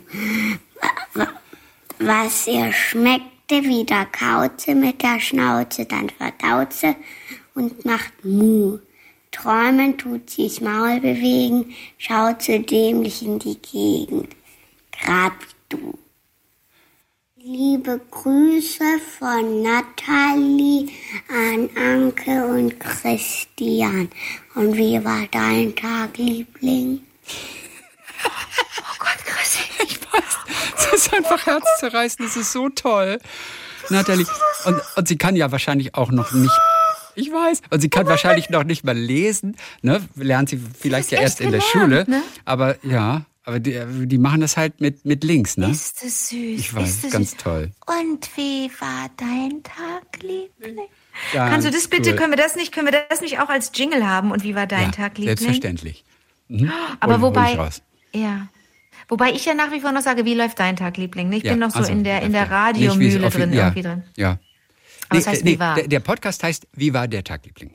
[1.99, 6.95] Was ihr schmeckte, wieder kauze mit der Schnauze, dann verdaut sie
[7.55, 8.79] und macht Mu.
[9.31, 14.35] Träumen tut sie's Maul bewegen, schaut so dämlich in die Gegend.
[15.01, 15.31] Wie
[15.69, 15.97] du.
[17.49, 20.89] Liebe Grüße von Nathalie
[21.29, 24.09] an Anke und Christian.
[24.53, 26.99] Und wie war dein Tag, Liebling?
[28.25, 29.59] Oh Gott, Chris.
[29.81, 30.23] Ich weiß,
[30.75, 33.17] das ist einfach herzzerreißend, das ist so toll.
[33.89, 34.25] Nathalie,
[34.65, 36.59] und, und sie kann ja wahrscheinlich auch noch nicht.
[37.15, 37.61] Ich weiß.
[37.69, 39.55] Und sie kann wahrscheinlich noch nicht mal lesen.
[39.81, 40.05] Ne?
[40.15, 42.05] Lernt sie vielleicht ja erst in der gelernt, Schule.
[42.09, 42.23] ne?
[42.43, 45.71] Aber ja, aber die, die machen das halt mit, mit links, ne?
[45.71, 46.59] Ist es süß.
[46.59, 47.39] Ich weiß, ist es ganz süß.
[47.39, 47.71] toll.
[47.85, 50.75] Und wie war dein Tag, Liebling?
[51.33, 52.15] Ganz Kannst du das bitte, cool.
[52.17, 54.31] können wir das nicht, können wir das nicht auch als Jingle haben?
[54.31, 55.37] Und wie war dein ja, Tag, Liebling?
[55.37, 56.03] Selbstverständlich.
[56.49, 56.71] Mhm.
[56.99, 57.57] Aber Hol- wobei,
[58.13, 58.49] ja.
[59.07, 61.31] Wobei ich ja nach wie vor noch sage, wie läuft dein Tag, Liebling?
[61.31, 64.03] Ich Ja, bin noch so also, in der, in der Radiomühle drin, ja, irgendwie drin.
[64.17, 64.39] Ja.
[65.07, 65.75] Aber es heißt, wie war?
[65.75, 67.73] Der, der Podcast heißt Wie war der Tag, Liebling?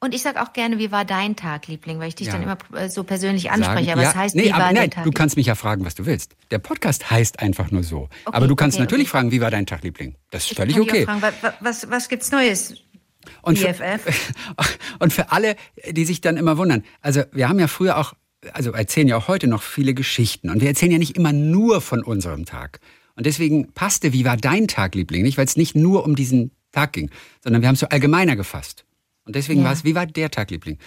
[0.00, 1.98] Und ich sag auch gerne, wie war dein Tag, Liebling?
[1.98, 2.34] Weil ich dich Ja.
[2.34, 3.92] dann immer äh, so persönlich Sagen- anspreche.
[3.92, 5.04] Aber ja, es heißt, nee, wie aber war nein, dein Tag?
[5.04, 6.36] du kannst mich ja fragen, was du willst.
[6.52, 8.08] Der Podcast heißt einfach nur so.
[8.26, 9.10] aber du kannst okay, natürlich okay.
[9.10, 10.14] fragen, wie war dein Tag, Liebling?
[10.30, 11.04] Das ist Ich völlig okay.
[11.04, 12.74] Fragen, wa- wa- was, was gibt's Neues?
[13.42, 14.32] Und für, BFF.
[15.00, 15.56] und für alle,
[15.90, 18.14] die sich dann immer wundern, also wir haben ja früher auch,
[18.52, 21.80] also erzählen ja auch heute noch viele Geschichten und wir erzählen ja nicht immer nur
[21.80, 22.78] von unserem Tag.
[23.16, 26.52] Und deswegen passte, wie war dein Tag, Liebling, nicht, weil es nicht nur um diesen
[26.70, 27.10] Tag ging,
[27.42, 28.84] sondern wir haben es so allgemeiner gefasst.
[29.28, 29.66] Und deswegen Ja.
[29.66, 30.78] war es, wie war der Tag, Liebling?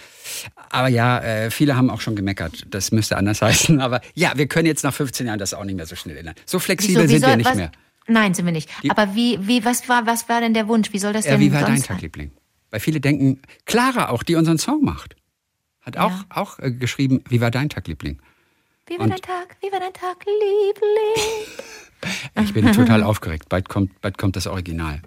[0.68, 3.80] Aber ja, äh, viele haben auch schon gemeckert, das müsste anders heißen.
[3.80, 6.34] Aber ja, wir können jetzt nach 15 Jahren das auch nicht mehr so schnell ändern.
[6.44, 7.72] So flexibel Wieso, wie sind wir nicht was, mehr.
[8.08, 8.68] Nein, sind wir nicht.
[8.90, 10.92] Aber wie, wie, was war, was war denn der Wunsch?
[10.92, 12.02] Wie soll das Ja, denn wie war dein sonst Tag, sein?
[12.02, 12.32] Liebling?
[12.72, 15.14] Weil viele denken, Clara auch, die unseren Song macht,
[15.82, 16.24] hat auch, Ja.
[16.30, 18.18] auch äh, geschrieben, wie war dein Tag, Liebling?
[18.88, 19.56] Wie war Und- dein Tag?
[19.60, 21.46] Wie war dein Tag, Liebling?
[22.44, 23.48] Ich bin total aufgeregt.
[23.48, 25.00] Bald kommt, bald kommt das Original.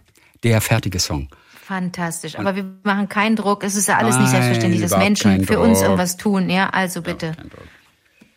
[0.44, 1.28] Der fertige Song.
[1.66, 2.38] Fantastisch.
[2.38, 3.64] Aber wir machen keinen Druck.
[3.64, 5.86] Es ist ja alles nicht Nein, selbstverständlich, dass Menschen für uns Druck.
[5.86, 6.48] irgendwas tun.
[6.52, 7.32] Ja, also bitte.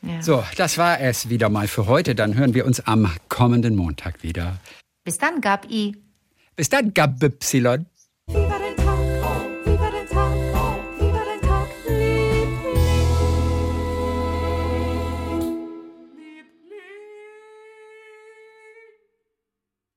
[0.00, 0.22] Ja.
[0.22, 2.14] So, das war es wieder mal für heute.
[2.14, 4.56] Dann hören wir uns am kommenden Montag wieder.
[5.04, 5.96] Bis dann, Gabi.
[6.56, 7.84] Bis dann, Gab Y.